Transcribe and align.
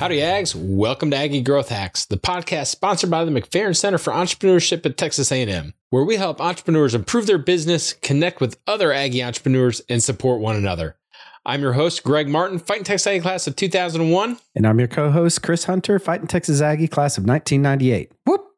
Howdy, 0.00 0.20
Ags. 0.20 0.54
Welcome 0.54 1.10
to 1.10 1.16
Aggie 1.18 1.42
Growth 1.42 1.68
Hacks, 1.68 2.06
the 2.06 2.16
podcast 2.16 2.68
sponsored 2.68 3.10
by 3.10 3.22
the 3.26 3.30
McFerrin 3.30 3.76
Center 3.76 3.98
for 3.98 4.14
Entrepreneurship 4.14 4.86
at 4.86 4.96
Texas 4.96 5.30
A&M, 5.30 5.74
where 5.90 6.04
we 6.04 6.16
help 6.16 6.40
entrepreneurs 6.40 6.94
improve 6.94 7.26
their 7.26 7.36
business, 7.36 7.92
connect 7.92 8.40
with 8.40 8.58
other 8.66 8.94
Aggie 8.94 9.22
entrepreneurs, 9.22 9.82
and 9.90 10.02
support 10.02 10.40
one 10.40 10.56
another. 10.56 10.96
I'm 11.44 11.60
your 11.60 11.74
host, 11.74 12.02
Greg 12.02 12.30
Martin, 12.30 12.58
Fighting 12.58 12.84
Texas 12.84 13.08
Aggie 13.08 13.20
class 13.20 13.46
of 13.46 13.56
2001. 13.56 14.38
And 14.54 14.66
I'm 14.66 14.78
your 14.78 14.88
co-host, 14.88 15.42
Chris 15.42 15.64
Hunter, 15.64 15.98
Fighting 15.98 16.26
Texas 16.26 16.62
Aggie 16.62 16.88
class 16.88 17.18
of 17.18 17.26
1998. 17.26 18.10
Whoop! 18.24 18.49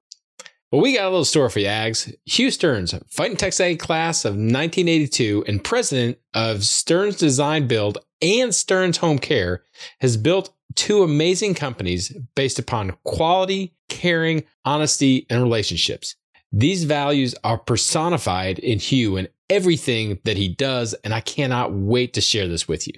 Well, 0.72 0.80
we 0.80 0.94
got 0.94 1.04
a 1.04 1.10
little 1.10 1.26
story 1.26 1.50
for 1.50 1.58
you, 1.58 1.66
Ags. 1.66 2.14
Hugh 2.24 2.50
Stearns, 2.50 2.94
Fighting 3.10 3.36
Texas 3.36 3.76
class 3.76 4.24
of 4.24 4.32
1982 4.32 5.44
and 5.46 5.62
president 5.62 6.16
of 6.32 6.64
Stearns 6.64 7.16
Design 7.16 7.66
Build 7.66 7.98
and 8.22 8.54
Stearns 8.54 8.96
Home 8.96 9.18
Care, 9.18 9.64
has 10.00 10.16
built 10.16 10.54
two 10.74 11.02
amazing 11.02 11.52
companies 11.52 12.16
based 12.34 12.58
upon 12.58 12.96
quality, 13.04 13.74
caring, 13.90 14.44
honesty, 14.64 15.26
and 15.28 15.42
relationships. 15.42 16.16
These 16.50 16.84
values 16.84 17.34
are 17.44 17.58
personified 17.58 18.58
in 18.58 18.78
Hugh 18.78 19.18
and 19.18 19.28
everything 19.50 20.20
that 20.24 20.38
he 20.38 20.48
does, 20.48 20.94
and 21.04 21.12
I 21.12 21.20
cannot 21.20 21.74
wait 21.74 22.14
to 22.14 22.22
share 22.22 22.48
this 22.48 22.66
with 22.66 22.86
you. 22.86 22.94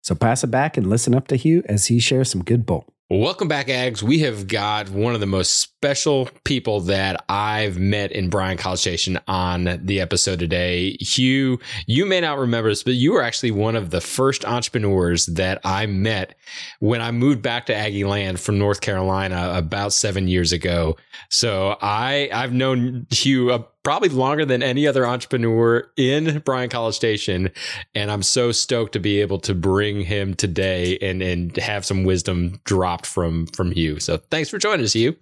So 0.00 0.14
pass 0.14 0.44
it 0.44 0.50
back 0.50 0.78
and 0.78 0.88
listen 0.88 1.14
up 1.14 1.28
to 1.28 1.36
Hugh 1.36 1.62
as 1.66 1.88
he 1.88 2.00
shares 2.00 2.30
some 2.30 2.42
good 2.42 2.64
bull. 2.64 2.86
Welcome 3.10 3.48
back, 3.48 3.68
Ags. 3.68 4.02
We 4.02 4.18
have 4.18 4.48
got 4.48 4.90
one 4.90 5.14
of 5.14 5.20
the 5.20 5.26
most 5.26 5.60
special 5.60 6.28
people 6.44 6.80
that 6.82 7.24
I've 7.26 7.78
met 7.78 8.12
in 8.12 8.28
Bryan 8.28 8.58
College 8.58 8.80
Station 8.80 9.18
on 9.26 9.80
the 9.82 10.02
episode 10.02 10.38
today. 10.40 10.94
Hugh, 11.00 11.58
you 11.86 12.04
may 12.04 12.20
not 12.20 12.36
remember 12.36 12.68
this, 12.68 12.82
but 12.82 12.92
you 12.92 13.14
were 13.14 13.22
actually 13.22 13.52
one 13.52 13.76
of 13.76 13.88
the 13.88 14.02
first 14.02 14.44
entrepreneurs 14.44 15.24
that 15.24 15.58
I 15.64 15.86
met 15.86 16.34
when 16.80 17.00
I 17.00 17.10
moved 17.10 17.40
back 17.40 17.64
to 17.66 17.74
Aggie 17.74 18.04
Land 18.04 18.40
from 18.40 18.58
North 18.58 18.82
Carolina 18.82 19.52
about 19.54 19.94
seven 19.94 20.28
years 20.28 20.52
ago. 20.52 20.98
So 21.30 21.78
I 21.80 22.28
I've 22.30 22.52
known 22.52 23.06
Hugh 23.10 23.52
probably 23.88 24.10
longer 24.10 24.44
than 24.44 24.62
any 24.62 24.86
other 24.86 25.06
entrepreneur 25.06 25.90
in 25.96 26.40
Bryan 26.40 26.68
College 26.68 26.94
Station, 26.94 27.50
and 27.94 28.10
I'm 28.10 28.22
so 28.22 28.52
stoked 28.52 28.92
to 28.92 28.98
be 28.98 29.22
able 29.22 29.38
to 29.38 29.54
bring 29.54 30.02
him 30.02 30.34
today 30.34 30.98
and 30.98 31.22
and 31.22 31.56
have 31.56 31.86
some 31.86 32.04
wisdom 32.04 32.60
dropped 32.64 33.06
from 33.06 33.46
from 33.46 33.72
Hugh. 33.72 33.98
So 33.98 34.18
thanks 34.18 34.50
for 34.50 34.58
joining 34.58 34.84
us, 34.84 34.92
Hugh. 34.92 35.16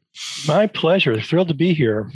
My 0.48 0.66
pleasure. 0.66 1.20
Thrilled 1.20 1.46
to 1.46 1.54
be 1.54 1.74
here. 1.74 2.10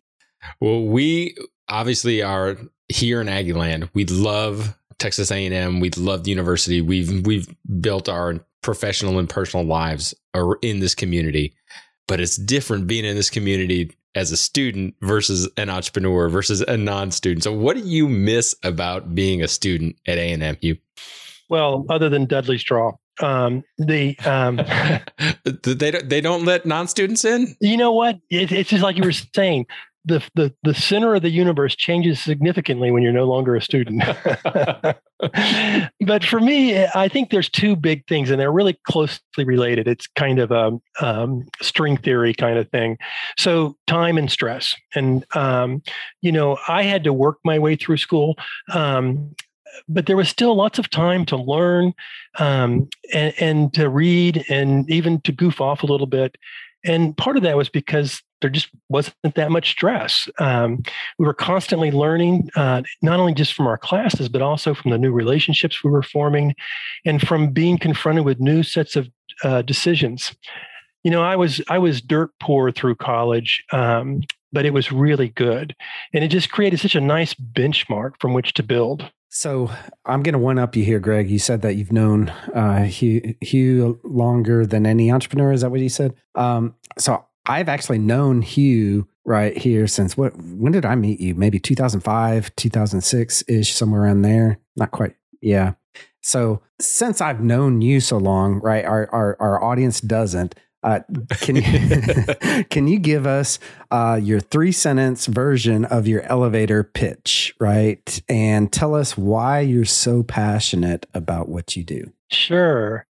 Well, 0.58 0.86
we 0.86 1.36
obviously 1.68 2.20
are 2.20 2.56
here 2.88 3.20
in 3.20 3.28
Aggie 3.28 3.52
Land. 3.52 3.88
We 3.94 4.04
love 4.06 4.76
Texas 4.98 5.30
A&M. 5.30 5.78
We 5.78 5.90
love 5.90 6.24
the 6.24 6.30
university. 6.30 6.80
We've 6.80 7.24
we've 7.24 7.46
built 7.80 8.08
our 8.08 8.44
professional 8.60 9.20
and 9.20 9.30
personal 9.30 9.64
lives 9.64 10.16
in 10.62 10.80
this 10.80 10.96
community 10.96 11.54
but 12.11 12.19
it's 12.19 12.34
different 12.34 12.89
being 12.89 13.05
in 13.05 13.14
this 13.14 13.30
community 13.30 13.97
as 14.16 14.33
a 14.33 14.36
student 14.36 14.97
versus 15.00 15.48
an 15.56 15.70
entrepreneur 15.70 16.28
versus 16.28 16.61
a 16.61 16.77
non-student. 16.77 17.44
So 17.44 17.52
what 17.52 17.77
do 17.77 17.84
you 17.84 18.08
miss 18.08 18.52
about 18.64 19.14
being 19.14 19.44
a 19.44 19.47
student 19.47 19.94
at 20.08 20.19
A&M? 20.19 20.56
You 20.61 20.77
well, 21.48 21.86
other 21.89 22.08
than 22.08 22.27
Dudley's 22.27 22.64
Draw, 22.64 22.94
um, 23.20 23.62
the 23.78 24.19
um, 24.25 24.56
they 25.62 25.92
don't, 25.92 26.08
they 26.08 26.20
don't 26.20 26.44
let 26.44 26.67
non-students 26.67 27.25
in. 27.25 27.55
You 27.61 27.77
know 27.77 27.92
what? 27.92 28.19
It, 28.28 28.50
it's 28.50 28.70
just 28.70 28.83
like 28.83 28.97
you 28.97 29.05
were 29.05 29.12
saying 29.12 29.67
the, 30.04 30.22
the 30.34 30.54
the 30.62 30.74
center 30.74 31.14
of 31.14 31.22
the 31.22 31.30
universe 31.30 31.76
changes 31.76 32.20
significantly 32.20 32.90
when 32.90 33.02
you're 33.02 33.12
no 33.12 33.24
longer 33.24 33.54
a 33.54 33.62
student. 33.62 34.02
but 36.00 36.24
for 36.24 36.40
me, 36.40 36.84
I 36.86 37.08
think 37.08 37.30
there's 37.30 37.50
two 37.50 37.76
big 37.76 38.06
things, 38.06 38.30
and 38.30 38.40
they're 38.40 38.52
really 38.52 38.78
closely 38.84 39.44
related. 39.44 39.86
It's 39.86 40.06
kind 40.06 40.38
of 40.38 40.50
a 40.50 40.78
um, 41.00 41.46
string 41.60 41.96
theory 41.96 42.32
kind 42.32 42.58
of 42.58 42.70
thing. 42.70 42.96
So 43.38 43.76
time 43.86 44.16
and 44.16 44.30
stress, 44.30 44.74
and 44.94 45.24
um, 45.36 45.83
you 46.22 46.33
know, 46.33 46.56
I 46.68 46.83
had 46.84 47.05
to 47.05 47.12
work 47.12 47.39
my 47.44 47.58
way 47.58 47.77
through 47.77 47.98
school. 47.98 48.36
Um, 48.72 49.34
but 49.89 50.06
there 50.06 50.16
was 50.16 50.28
still 50.28 50.56
lots 50.56 50.78
of 50.78 50.90
time 50.90 51.24
to 51.27 51.36
learn 51.36 51.94
um, 52.39 52.89
and, 53.14 53.34
and 53.39 53.74
to 53.74 53.89
read 53.89 54.44
and 54.48 54.90
even 54.90 55.20
to 55.22 55.33
goof 55.33 55.60
off 55.60 55.83
a 55.83 55.86
little 55.86 56.08
bit. 56.08 56.36
And 56.84 57.16
part 57.16 57.36
of 57.36 57.42
that 57.44 57.56
was 57.56 57.68
because 57.68 58.20
there 58.40 58.51
just 58.51 58.68
wasn't 58.89 59.34
that 59.34 59.51
much 59.51 59.70
stress. 59.70 60.28
Um, 60.39 60.83
we 61.18 61.27
were 61.27 61.34
constantly 61.34 61.90
learning, 61.90 62.51
uh, 62.56 62.83
not 63.02 63.20
only 63.20 63.34
just 63.34 63.55
from 63.55 63.67
our 63.67 63.78
classes, 63.78 64.28
but 64.28 64.42
also 64.42 64.74
from 64.74 64.90
the 64.90 64.98
new 64.98 65.12
relationships 65.12 65.84
we 65.84 65.90
were 65.90 66.02
forming 66.02 66.55
and 67.05 67.20
from 67.20 67.51
being 67.51 67.78
confronted 67.78 68.24
with 68.24 68.40
new 68.40 68.62
sets 68.62 68.96
of 68.96 69.08
uh, 69.45 69.62
decisions. 69.62 70.34
You 71.05 71.11
know, 71.11 71.23
I 71.23 71.36
was 71.36 71.62
I 71.68 71.78
was 71.78 72.02
dirt 72.02 72.30
poor 72.40 72.70
through 72.73 72.96
college, 72.96 73.64
um, 73.73 74.23
but 74.52 74.67
it 74.67 74.74
was 74.74 74.92
really 74.92 75.28
good, 75.28 75.74
and 76.12 76.22
it 76.22 76.28
just 76.28 76.51
created 76.51 76.80
such 76.80 76.95
a 76.95 77.01
nice 77.01 77.33
benchmark 77.34 78.12
from 78.20 78.34
which 78.34 78.52
to 78.55 78.62
build. 78.62 79.11
So 79.33 79.70
I'm 80.05 80.24
going 80.24 80.33
to 80.33 80.40
one 80.40 80.58
up 80.58 80.74
you 80.74 80.84
here, 80.84 80.98
Greg. 80.98 81.30
You 81.30 81.39
said 81.39 81.62
that 81.62 81.77
you've 81.77 81.92
known 81.92 82.30
uh, 82.52 82.83
Hugh, 82.83 83.36
Hugh 83.40 84.01
longer 84.02 84.67
than 84.67 84.86
any 84.86 85.11
entrepreneur. 85.11 85.52
Is 85.52 85.61
that 85.61 85.70
what 85.70 85.80
you 85.80 85.89
said? 85.89 86.14
Um, 86.34 86.74
so 86.98 87.24
I've 87.50 87.68
actually 87.68 87.98
known 87.98 88.42
Hugh 88.42 89.08
right 89.24 89.56
here 89.58 89.88
since 89.88 90.16
what? 90.16 90.36
When 90.36 90.70
did 90.70 90.84
I 90.84 90.94
meet 90.94 91.18
you? 91.20 91.34
Maybe 91.34 91.58
2005, 91.58 92.55
2006 92.55 93.44
ish, 93.48 93.74
somewhere 93.74 94.02
around 94.02 94.22
there. 94.22 94.61
Not 94.77 94.92
quite. 94.92 95.16
Yeah. 95.42 95.72
So 96.22 96.62
since 96.80 97.20
I've 97.20 97.40
known 97.40 97.80
you 97.80 97.98
so 97.98 98.18
long, 98.18 98.60
right? 98.60 98.84
Our 98.84 99.08
our, 99.12 99.36
our 99.40 99.62
audience 99.62 100.00
doesn't. 100.00 100.55
Uh, 100.84 101.00
can 101.40 101.56
you 101.56 102.64
can 102.70 102.86
you 102.86 103.00
give 103.00 103.27
us 103.27 103.58
uh, 103.90 104.20
your 104.22 104.39
three 104.39 104.70
sentence 104.70 105.27
version 105.27 105.84
of 105.86 106.06
your 106.06 106.22
elevator 106.22 106.84
pitch, 106.84 107.52
right? 107.58 108.22
And 108.28 108.72
tell 108.72 108.94
us 108.94 109.18
why 109.18 109.58
you're 109.58 109.84
so 109.84 110.22
passionate 110.22 111.06
about 111.14 111.48
what 111.48 111.74
you 111.74 111.83
do. 111.83 112.12
Sure. 112.30 113.06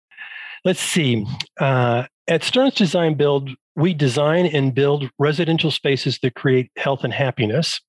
Let's 0.64 0.80
see. 0.80 1.26
Uh, 1.60 2.04
at 2.28 2.44
Stearns 2.44 2.74
Design 2.76 3.16
Build, 3.16 3.50
we 3.76 3.94
design 3.94 4.46
and 4.48 4.74
build 4.74 5.10
residential 5.20 5.72
spaces 5.72 6.20
that 6.24 6.36
create 6.36 6.72
health 6.76 7.04
and 7.04 7.14
happiness. 7.14 7.80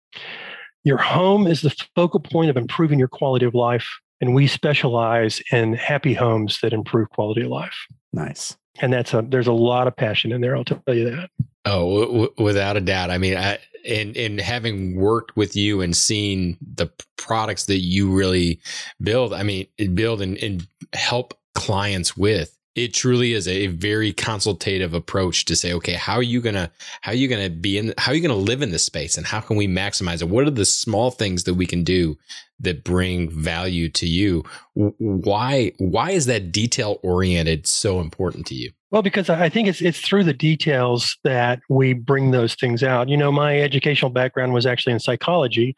Your 0.84 0.98
home 0.98 1.46
is 1.46 1.62
the 1.62 1.74
focal 1.96 2.20
point 2.20 2.50
of 2.50 2.56
improving 2.56 2.98
your 2.98 3.08
quality 3.08 3.46
of 3.46 3.54
life, 3.54 3.88
and 4.20 4.34
we 4.34 4.46
specialize 4.46 5.42
in 5.50 5.74
happy 5.74 6.14
homes 6.14 6.58
that 6.62 6.72
improve 6.72 7.10
quality 7.10 7.42
of 7.42 7.48
life. 7.48 7.74
Nice. 8.12 8.56
And 8.80 8.92
that's 8.92 9.12
a 9.12 9.22
there's 9.22 9.48
a 9.48 9.52
lot 9.52 9.88
of 9.88 9.96
passion 9.96 10.30
in 10.30 10.40
there. 10.40 10.56
I'll 10.56 10.64
tell 10.64 10.80
you 10.88 11.10
that. 11.10 11.30
Oh, 11.64 12.06
w- 12.06 12.34
without 12.38 12.76
a 12.76 12.80
doubt. 12.80 13.10
I 13.10 13.18
mean, 13.18 13.36
I, 13.36 13.58
in 13.84 14.12
in 14.14 14.38
having 14.38 14.96
worked 14.96 15.36
with 15.36 15.56
you 15.56 15.80
and 15.80 15.96
seen 15.96 16.58
the 16.74 16.88
products 17.16 17.66
that 17.66 17.80
you 17.80 18.10
really 18.10 18.60
build, 19.00 19.32
I 19.32 19.42
mean, 19.42 19.66
build 19.94 20.22
and, 20.22 20.36
and 20.38 20.66
help 20.92 21.34
clients 21.54 22.16
with 22.16 22.57
it 22.84 22.94
truly 22.94 23.32
is 23.32 23.48
a 23.48 23.66
very 23.68 24.12
consultative 24.12 24.94
approach 24.94 25.44
to 25.46 25.56
say, 25.56 25.72
okay, 25.74 25.94
how 25.94 26.14
are 26.14 26.22
you 26.22 26.40
gonna 26.40 26.70
how 27.00 27.12
are 27.12 27.16
you 27.16 27.28
gonna 27.28 27.50
be 27.50 27.78
in 27.78 27.92
how 27.98 28.12
are 28.12 28.14
you 28.14 28.20
gonna 28.20 28.34
live 28.34 28.62
in 28.62 28.70
this 28.70 28.84
space 28.84 29.16
and 29.16 29.26
how 29.26 29.40
can 29.40 29.56
we 29.56 29.66
maximize 29.66 30.22
it? 30.22 30.28
What 30.28 30.46
are 30.46 30.50
the 30.50 30.64
small 30.64 31.10
things 31.10 31.44
that 31.44 31.54
we 31.54 31.66
can 31.66 31.82
do 31.82 32.16
that 32.60 32.84
bring 32.84 33.30
value 33.30 33.88
to 33.90 34.06
you? 34.06 34.44
Why 34.74 35.72
why 35.78 36.12
is 36.12 36.26
that 36.26 36.52
detail 36.52 37.00
oriented 37.02 37.66
so 37.66 38.00
important 38.00 38.46
to 38.46 38.54
you? 38.54 38.70
Well, 38.90 39.02
because 39.02 39.28
I 39.28 39.48
think 39.48 39.68
it's 39.68 39.82
it's 39.82 40.00
through 40.00 40.24
the 40.24 40.32
details 40.32 41.18
that 41.24 41.60
we 41.68 41.92
bring 41.92 42.30
those 42.30 42.54
things 42.54 42.82
out. 42.82 43.08
You 43.08 43.16
know, 43.16 43.32
my 43.32 43.60
educational 43.60 44.10
background 44.10 44.52
was 44.54 44.66
actually 44.66 44.94
in 44.94 45.00
psychology, 45.00 45.74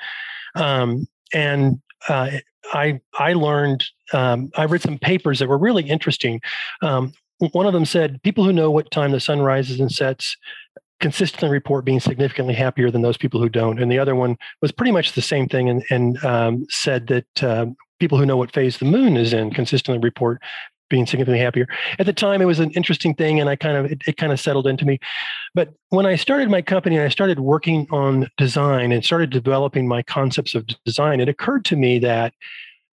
um, 0.55 1.07
and 1.33 1.81
uh, 2.09 2.31
I 2.73 3.01
I 3.19 3.33
learned 3.33 3.85
um, 4.13 4.51
I 4.57 4.65
read 4.65 4.83
some 4.83 4.99
papers 4.99 5.39
that 5.39 5.49
were 5.49 5.59
really 5.59 5.89
interesting. 5.89 6.41
Um, 6.83 7.13
one 7.53 7.67
of 7.67 7.73
them 7.73 7.85
said 7.85 8.23
people 8.23 8.45
who 8.45 8.53
know 8.53 8.71
what 8.71 8.91
time 8.91 9.13
the 9.13 9.21
sun 9.21 9.41
rises 9.41 9.81
and 9.81 9.91
sets 9.91 10.37
consistently 11.01 11.49
report 11.49 11.85
being 11.85 12.01
significantly 12.01 12.55
happier 12.55 12.91
than 12.91 13.03
those 13.03 13.17
people 13.17 13.41
who 13.41 13.49
don't. 13.49 13.81
And 13.81 13.91
the 13.91 13.99
other 13.99 14.15
one 14.15 14.37
was 14.61 14.71
pretty 14.71 14.93
much 14.93 15.13
the 15.13 15.23
same 15.23 15.49
thing 15.49 15.69
and, 15.69 15.83
and 15.91 16.23
um, 16.25 16.67
said 16.69 17.07
that 17.07 17.43
uh, 17.43 17.67
people 17.99 18.19
who 18.19 18.27
know 18.27 18.37
what 18.37 18.53
phase 18.53 18.79
the 18.79 18.85
moon 18.85 19.17
is 19.17 19.33
in 19.33 19.51
consistently 19.51 19.99
report 19.99 20.43
being 20.91 21.07
significantly 21.07 21.43
happier. 21.43 21.67
At 21.99 22.05
the 22.05 22.13
time, 22.13 22.43
it 22.43 22.45
was 22.45 22.61
an 22.61 22.71
interesting 22.73 23.15
thing, 23.15 23.41
and 23.41 23.49
I 23.49 23.57
kind 23.57 23.77
of 23.77 23.87
it, 23.87 24.03
it, 24.07 24.17
kind 24.19 24.33
of 24.33 24.39
settled 24.39 24.67
into 24.67 24.85
me. 24.85 24.99
But 25.55 25.73
when 25.89 26.05
I 26.05 26.17
started 26.17 26.51
my 26.51 26.61
company 26.61 26.97
and 26.97 27.05
I 27.05 27.09
started 27.09 27.41
working 27.41 27.87
on 27.91 28.29
design 28.37 28.93
and 28.93 29.03
started 29.03 29.31
developing 29.31 29.89
my 29.89 30.03
concepts 30.03 30.55
of 30.55 30.67
design, 30.85 31.21
it 31.21 31.29
occurred 31.29 31.65
to 31.67 31.77
me 31.77 31.99
that 32.01 32.35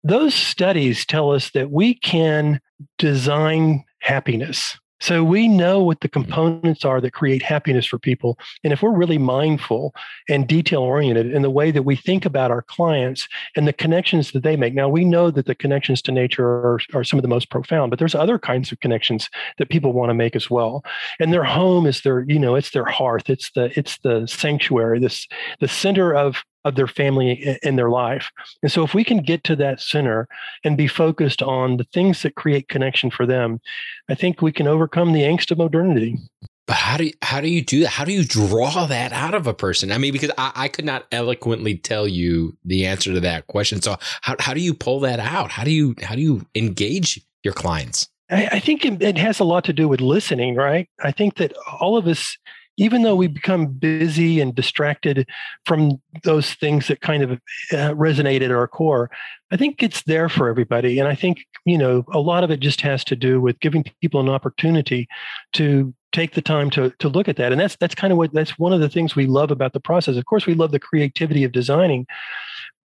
those 0.04 0.34
studies 0.34 1.04
tell 1.04 1.32
us 1.32 1.50
that 1.50 1.72
we 1.72 1.94
can 1.94 2.60
design 2.98 3.84
happiness. 4.00 4.78
So 5.00 5.22
we 5.22 5.48
know 5.48 5.82
what 5.82 6.00
the 6.00 6.08
mm-hmm. 6.08 6.22
components 6.22 6.84
are 6.84 7.00
that 7.00 7.12
create 7.12 7.42
happiness 7.42 7.86
for 7.86 7.98
people. 7.98 8.38
And 8.64 8.72
if 8.72 8.82
we're 8.82 8.96
really 8.96 9.18
mindful 9.18 9.94
and 10.28 10.46
detail 10.46 10.80
oriented 10.80 11.32
in 11.32 11.42
the 11.42 11.50
way 11.50 11.70
that 11.70 11.82
we 11.82 11.96
think 11.96 12.24
about 12.24 12.50
our 12.50 12.62
clients 12.62 13.28
and 13.56 13.66
the 13.66 13.72
connections 13.72 14.32
that 14.32 14.42
they 14.42 14.56
make. 14.56 14.74
Now 14.74 14.88
we 14.88 15.04
know 15.04 15.30
that 15.30 15.46
the 15.46 15.54
connections 15.54 16.02
to 16.02 16.12
nature 16.12 16.46
are, 16.46 16.78
are 16.94 17.04
some 17.04 17.18
of 17.18 17.22
the 17.22 17.28
most 17.28 17.50
profound, 17.50 17.90
but 17.90 17.98
there's 17.98 18.14
other 18.14 18.38
kinds 18.38 18.72
of 18.72 18.80
connections 18.80 19.28
that 19.58 19.68
people 19.68 19.92
want 19.92 20.10
to 20.10 20.14
make 20.14 20.36
as 20.36 20.50
well. 20.50 20.84
And 21.20 21.32
their 21.32 21.44
home 21.44 21.86
is 21.86 22.02
their, 22.02 22.20
you 22.20 22.38
know, 22.38 22.54
it's 22.54 22.70
their 22.70 22.84
hearth. 22.84 23.28
It's 23.28 23.50
the 23.52 23.76
it's 23.78 23.98
the 23.98 24.26
sanctuary, 24.26 25.00
this 25.00 25.26
the 25.60 25.68
center 25.68 26.14
of 26.14 26.42
of 26.66 26.74
their 26.74 26.88
family 26.88 27.56
in 27.62 27.76
their 27.76 27.88
life. 27.88 28.30
And 28.62 28.70
so 28.72 28.82
if 28.82 28.92
we 28.92 29.04
can 29.04 29.18
get 29.22 29.44
to 29.44 29.56
that 29.56 29.80
center 29.80 30.28
and 30.64 30.76
be 30.76 30.88
focused 30.88 31.40
on 31.40 31.76
the 31.76 31.84
things 31.84 32.22
that 32.22 32.34
create 32.34 32.68
connection 32.68 33.10
for 33.10 33.24
them, 33.24 33.60
I 34.08 34.14
think 34.14 34.42
we 34.42 34.52
can 34.52 34.66
overcome 34.66 35.12
the 35.12 35.22
angst 35.22 35.52
of 35.52 35.58
modernity. 35.58 36.18
But 36.66 36.76
how 36.76 36.96
do 36.96 37.04
you, 37.04 37.12
how 37.22 37.40
do 37.40 37.48
you 37.48 37.62
do 37.62 37.80
that? 37.80 37.90
How 37.90 38.04
do 38.04 38.12
you 38.12 38.24
draw 38.24 38.86
that 38.86 39.12
out 39.12 39.34
of 39.34 39.46
a 39.46 39.54
person? 39.54 39.92
I 39.92 39.98
mean, 39.98 40.12
because 40.12 40.32
I, 40.36 40.50
I 40.56 40.68
could 40.68 40.84
not 40.84 41.06
eloquently 41.12 41.76
tell 41.76 42.08
you 42.08 42.56
the 42.64 42.86
answer 42.86 43.14
to 43.14 43.20
that 43.20 43.46
question. 43.46 43.80
So 43.80 43.96
how, 44.22 44.34
how 44.40 44.52
do 44.52 44.60
you 44.60 44.74
pull 44.74 44.98
that 45.00 45.20
out? 45.20 45.52
How 45.52 45.62
do 45.62 45.70
you 45.70 45.94
how 46.02 46.16
do 46.16 46.20
you 46.20 46.44
engage 46.56 47.24
your 47.44 47.54
clients? 47.54 48.08
I, 48.30 48.48
I 48.52 48.58
think 48.58 48.84
it 48.84 49.16
has 49.16 49.38
a 49.38 49.44
lot 49.44 49.62
to 49.64 49.72
do 49.72 49.86
with 49.86 50.00
listening, 50.00 50.56
right? 50.56 50.88
I 51.04 51.12
think 51.12 51.36
that 51.36 51.52
all 51.80 51.96
of 51.96 52.08
us 52.08 52.36
even 52.76 53.02
though 53.02 53.16
we 53.16 53.26
become 53.26 53.66
busy 53.66 54.40
and 54.40 54.54
distracted 54.54 55.28
from 55.64 56.00
those 56.24 56.54
things 56.54 56.88
that 56.88 57.00
kind 57.00 57.22
of 57.22 57.32
uh, 57.32 57.92
resonate 57.94 58.42
at 58.42 58.50
our 58.50 58.68
core, 58.68 59.10
I 59.50 59.56
think 59.56 59.82
it's 59.82 60.02
there 60.02 60.28
for 60.28 60.48
everybody. 60.48 60.98
And 60.98 61.08
I 61.08 61.14
think, 61.14 61.46
you 61.64 61.78
know, 61.78 62.04
a 62.12 62.20
lot 62.20 62.44
of 62.44 62.50
it 62.50 62.60
just 62.60 62.80
has 62.82 63.04
to 63.04 63.16
do 63.16 63.40
with 63.40 63.60
giving 63.60 63.84
people 64.00 64.20
an 64.20 64.28
opportunity 64.28 65.08
to 65.54 65.94
take 66.12 66.34
the 66.34 66.42
time 66.42 66.70
to, 66.70 66.90
to 66.98 67.08
look 67.08 67.28
at 67.28 67.36
that. 67.36 67.52
And 67.52 67.60
that's, 67.60 67.76
that's 67.76 67.94
kind 67.94 68.12
of 68.12 68.18
what, 68.18 68.32
that's 68.32 68.58
one 68.58 68.72
of 68.72 68.80
the 68.80 68.88
things 68.88 69.14
we 69.14 69.26
love 69.26 69.50
about 69.50 69.72
the 69.72 69.80
process. 69.80 70.16
Of 70.16 70.26
course, 70.26 70.46
we 70.46 70.54
love 70.54 70.72
the 70.72 70.80
creativity 70.80 71.44
of 71.44 71.52
designing, 71.52 72.06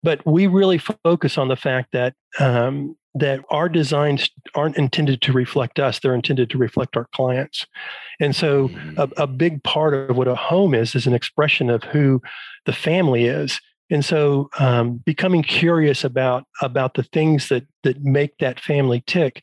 but 0.02 0.24
we 0.26 0.46
really 0.46 0.78
focus 0.78 1.38
on 1.38 1.48
the 1.48 1.56
fact 1.56 1.92
that 1.92 2.14
um, 2.38 2.96
that 3.14 3.40
our 3.50 3.68
designs 3.68 4.30
aren't 4.54 4.76
intended 4.76 5.20
to 5.22 5.32
reflect 5.32 5.78
us 5.78 5.98
they're 5.98 6.14
intended 6.14 6.50
to 6.50 6.58
reflect 6.58 6.96
our 6.96 7.08
clients. 7.14 7.66
And 8.20 8.34
so 8.34 8.66
a, 8.66 8.68
mm. 8.68 9.12
a, 9.16 9.26
big 9.26 9.62
part 9.62 9.94
of 9.94 10.16
what 10.16 10.28
a 10.28 10.34
home 10.34 10.74
is 10.74 10.94
is 10.94 11.06
an 11.06 11.14
expression 11.14 11.70
of 11.70 11.82
who 11.84 12.20
the 12.66 12.72
family 12.72 13.26
is. 13.26 13.60
And 13.90 14.04
so 14.04 14.50
um, 14.58 14.98
becoming 15.06 15.42
curious 15.42 16.04
about 16.04 16.44
about 16.60 16.94
the 16.94 17.02
things 17.02 17.48
that 17.48 17.66
that 17.82 18.02
make 18.02 18.36
that 18.38 18.60
family 18.60 19.02
tick 19.06 19.42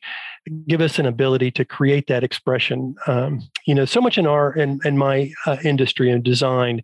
give 0.68 0.80
us 0.80 1.00
an 1.00 1.06
ability 1.06 1.50
to 1.50 1.64
create 1.64 2.06
that 2.06 2.22
expression. 2.22 2.94
Um, 3.06 3.40
you 3.66 3.74
know 3.74 3.84
so 3.84 4.00
much 4.00 4.18
in 4.18 4.26
our 4.26 4.54
in, 4.54 4.78
in 4.84 4.96
my 4.96 5.32
uh, 5.46 5.56
industry 5.64 6.10
and 6.10 6.22
design 6.22 6.82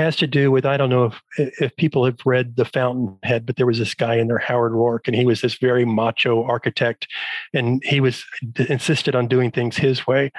has 0.00 0.16
to 0.16 0.26
do 0.26 0.50
with 0.50 0.64
I 0.66 0.76
don't 0.76 0.90
know 0.90 1.04
if 1.04 1.22
if 1.60 1.76
people 1.76 2.04
have 2.04 2.18
read 2.24 2.56
The 2.56 2.64
Fountainhead, 2.64 3.46
but 3.46 3.56
there 3.56 3.66
was 3.66 3.78
this 3.78 3.94
guy 3.94 4.16
in 4.16 4.28
there, 4.28 4.38
Howard 4.38 4.72
Roark, 4.72 5.06
and 5.06 5.14
he 5.14 5.24
was 5.24 5.40
this 5.40 5.54
very 5.54 5.84
macho 5.84 6.42
architect, 6.44 7.06
and 7.52 7.82
he 7.84 8.00
was 8.00 8.24
insisted 8.68 9.14
on 9.14 9.28
doing 9.28 9.50
things 9.50 9.76
his 9.76 10.06
way. 10.06 10.32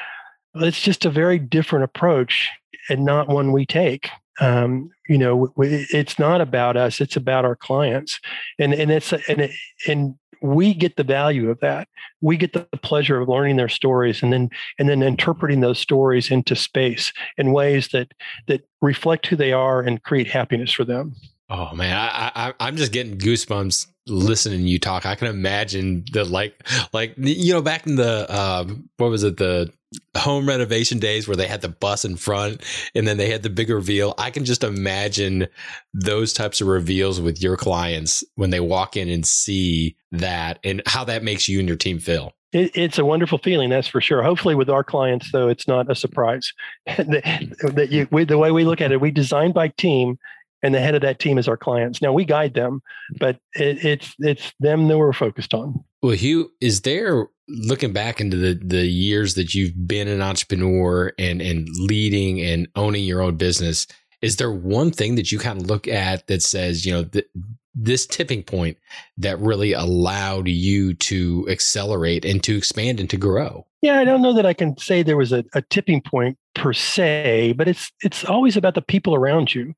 It's 0.56 0.81
just 0.81 1.06
a 1.06 1.10
very 1.10 1.40
different 1.40 1.86
approach, 1.86 2.50
and 2.90 3.06
not 3.06 3.30
one 3.30 3.52
we 3.52 3.66
take. 3.66 4.10
Um, 4.40 4.90
you 5.08 5.18
know, 5.18 5.54
it's 5.58 6.18
not 6.18 6.42
about 6.42 6.75
us; 6.75 7.00
it's 7.00 7.16
about 7.16 7.46
our 7.46 7.56
clients, 7.56 8.19
and 8.60 8.74
and 8.74 8.92
it's 8.92 9.13
and 9.13 9.50
and 9.88 10.16
we 10.41 10.73
get 10.73 10.95
the 10.95 11.03
value 11.03 11.49
of 11.49 11.59
that. 11.59 11.88
We 12.21 12.38
get 12.38 12.53
the 12.53 12.67
pleasure 12.81 13.19
of 13.19 13.29
learning 13.29 13.57
their 13.57 13.69
stories 13.69 14.23
and 14.23 14.33
then 14.33 14.49
and 14.79 14.89
then 14.89 15.03
interpreting 15.03 15.61
those 15.61 15.79
stories 15.79 16.31
into 16.31 16.55
space 16.55 17.13
in 17.38 17.51
ways 17.51 17.89
that 17.89 18.13
that 18.47 18.67
reflect 18.81 19.27
who 19.27 19.35
they 19.35 19.53
are 19.53 19.81
and 19.81 20.01
create 20.03 20.27
happiness 20.27 20.71
for 20.71 20.83
them. 20.83 21.15
Oh 21.49 21.75
man. 21.75 21.97
I, 21.97 22.31
I 22.33 22.53
i'm 22.59 22.77
just 22.77 22.91
getting 22.91 23.17
goosebumps 23.17 23.88
listening 24.07 24.61
you 24.61 24.79
talk. 24.79 25.05
I 25.05 25.15
can 25.15 25.27
imagine 25.27 26.05
the 26.11 26.25
like 26.25 26.55
like 26.93 27.13
you 27.17 27.53
know 27.53 27.61
back 27.61 27.85
in 27.85 27.95
the 27.95 28.33
um 28.35 28.89
what 28.97 29.09
was 29.09 29.23
it? 29.23 29.38
The 29.38 29.71
home 30.15 30.47
renovation 30.47 30.99
days 30.99 31.27
where 31.27 31.38
they 31.38 31.47
had 31.47 31.61
the 31.61 31.69
bus 31.69 32.05
in 32.05 32.15
front 32.15 32.63
and 32.95 33.07
then 33.07 33.17
they 33.17 33.29
had 33.29 33.43
the 33.43 33.49
big 33.49 33.69
reveal. 33.69 34.13
I 34.17 34.29
can 34.29 34.45
just 34.45 34.63
imagine 34.63 35.47
those 35.93 36.33
types 36.33 36.61
of 36.61 36.67
reveals 36.67 37.19
with 37.19 37.41
your 37.41 37.57
clients 37.57 38.23
when 38.35 38.49
they 38.49 38.59
walk 38.59 38.95
in 38.95 39.09
and 39.09 39.25
see 39.25 39.95
that 40.11 40.59
and 40.63 40.81
how 40.85 41.03
that 41.05 41.23
makes 41.23 41.49
you 41.49 41.59
and 41.59 41.67
your 41.67 41.77
team 41.77 41.99
feel. 41.99 42.33
It, 42.53 42.75
it's 42.75 42.97
a 42.97 43.05
wonderful 43.05 43.38
feeling, 43.38 43.69
that's 43.69 43.88
for 43.88 44.01
sure. 44.01 44.21
Hopefully, 44.21 44.55
with 44.55 44.69
our 44.69 44.83
clients, 44.83 45.31
though, 45.31 45.47
it's 45.47 45.67
not 45.67 45.89
a 45.89 45.95
surprise 45.95 46.51
that, 46.85 47.55
that 47.61 47.91
you, 47.91 48.07
we, 48.11 48.25
the 48.25 48.38
way 48.38 48.51
we 48.51 48.65
look 48.65 48.81
at 48.81 48.91
it, 48.91 48.99
we 48.99 49.09
design 49.09 49.53
by 49.53 49.69
team, 49.69 50.19
and 50.63 50.75
the 50.75 50.79
head 50.79 50.95
of 50.95 51.01
that 51.01 51.19
team 51.19 51.38
is 51.38 51.47
our 51.47 51.57
clients. 51.57 52.01
Now 52.01 52.11
we 52.11 52.25
guide 52.25 52.53
them, 52.53 52.81
but 53.19 53.38
it, 53.55 53.83
it's 53.83 54.13
it's 54.19 54.53
them 54.59 54.89
that 54.89 54.97
we're 54.97 55.13
focused 55.13 55.53
on. 55.53 55.83
Well, 56.03 56.13
Hugh, 56.13 56.51
is 56.59 56.81
there 56.81 57.27
looking 57.51 57.94
back 57.94 58.21
into 58.21 58.38
the 58.38 58.53
the 58.53 58.86
years 58.86 59.36
that 59.36 59.53
you've 59.53 59.88
been 59.88 60.07
an 60.07 60.21
entrepreneur 60.21 61.13
and 61.18 61.42
and 61.42 61.68
leading 61.77 62.42
and 62.42 62.68
owning 62.75 63.03
your 63.03 63.21
own 63.21 63.36
business? 63.36 63.88
Is 64.21 64.38
there 64.38 64.51
one 64.51 64.92
thing 64.92 65.15
that 65.15 65.31
you 65.31 65.39
kind 65.39 65.59
of 65.59 65.68
look 65.68 65.88
at 65.88 66.27
that 66.27 66.44
says, 66.44 66.86
you 66.86 66.94
know, 66.94 67.03
th- 67.06 67.25
this 67.74 68.06
tipping 68.06 68.44
point 68.44 68.77
that 69.18 69.39
really 69.39 69.74
allowed 69.74 70.48
you 70.48 70.94
to 70.94 71.48
accelerate 71.50 72.24
and 72.24 72.44
to 72.44 72.56
expand 72.56 73.00
and 73.00 73.09
to 73.09 73.18
grow? 73.18 73.65
Yeah, 73.81 74.00
I 74.00 74.03
don't 74.03 74.21
know 74.21 74.33
that 74.33 74.45
I 74.45 74.53
can 74.53 74.77
say 74.77 75.01
there 75.01 75.18
was 75.18 75.31
a, 75.31 75.44
a 75.56 75.63
tipping 75.63 76.01
point 76.01 76.38
per 76.53 76.74
se, 76.74 77.53
but 77.57 77.68
it's 77.68 77.92
it's 78.01 78.24
always 78.24 78.57
about 78.57 78.75
the 78.75 78.81
people 78.81 79.15
around 79.15 79.56
you. 79.56 79.74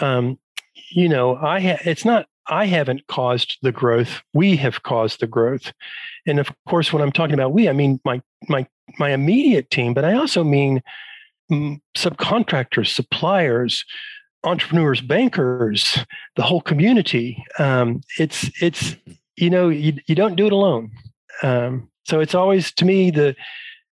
Um, 0.00 0.38
you 0.90 1.08
know, 1.08 1.36
I 1.36 1.60
ha- 1.60 1.82
it's 1.84 2.04
not 2.04 2.26
I 2.48 2.66
haven't 2.66 3.06
caused 3.06 3.58
the 3.62 3.72
growth. 3.72 4.22
We 4.32 4.56
have 4.56 4.82
caused 4.82 5.20
the 5.20 5.26
growth. 5.26 5.72
And 6.26 6.38
of 6.38 6.50
course, 6.68 6.92
when 6.92 7.02
I'm 7.02 7.12
talking 7.12 7.34
about 7.34 7.52
we, 7.52 7.68
I 7.68 7.72
mean 7.72 8.00
my 8.04 8.22
my 8.48 8.66
my 8.98 9.10
immediate 9.10 9.70
team, 9.70 9.94
but 9.94 10.04
I 10.04 10.14
also 10.14 10.44
mean 10.44 10.82
subcontractors, 11.50 12.88
suppliers, 12.88 13.84
entrepreneurs, 14.44 15.00
bankers, 15.00 15.98
the 16.36 16.42
whole 16.42 16.60
community. 16.60 17.42
Um, 17.58 18.02
it's 18.18 18.50
it's 18.62 18.96
you 19.36 19.50
know 19.50 19.68
you, 19.68 19.94
you 20.06 20.14
don't 20.14 20.36
do 20.36 20.46
it 20.46 20.52
alone. 20.52 20.90
Um, 21.42 21.90
so 22.04 22.20
it's 22.20 22.34
always 22.34 22.72
to 22.72 22.84
me 22.84 23.10
the 23.10 23.34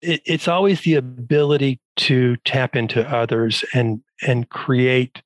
it, 0.01 0.21
it's 0.25 0.47
always 0.47 0.81
the 0.81 0.95
ability 0.95 1.79
to 1.97 2.35
tap 2.45 2.75
into 2.75 3.07
others 3.09 3.63
and 3.73 4.01
and 4.25 4.49
create 4.49 5.21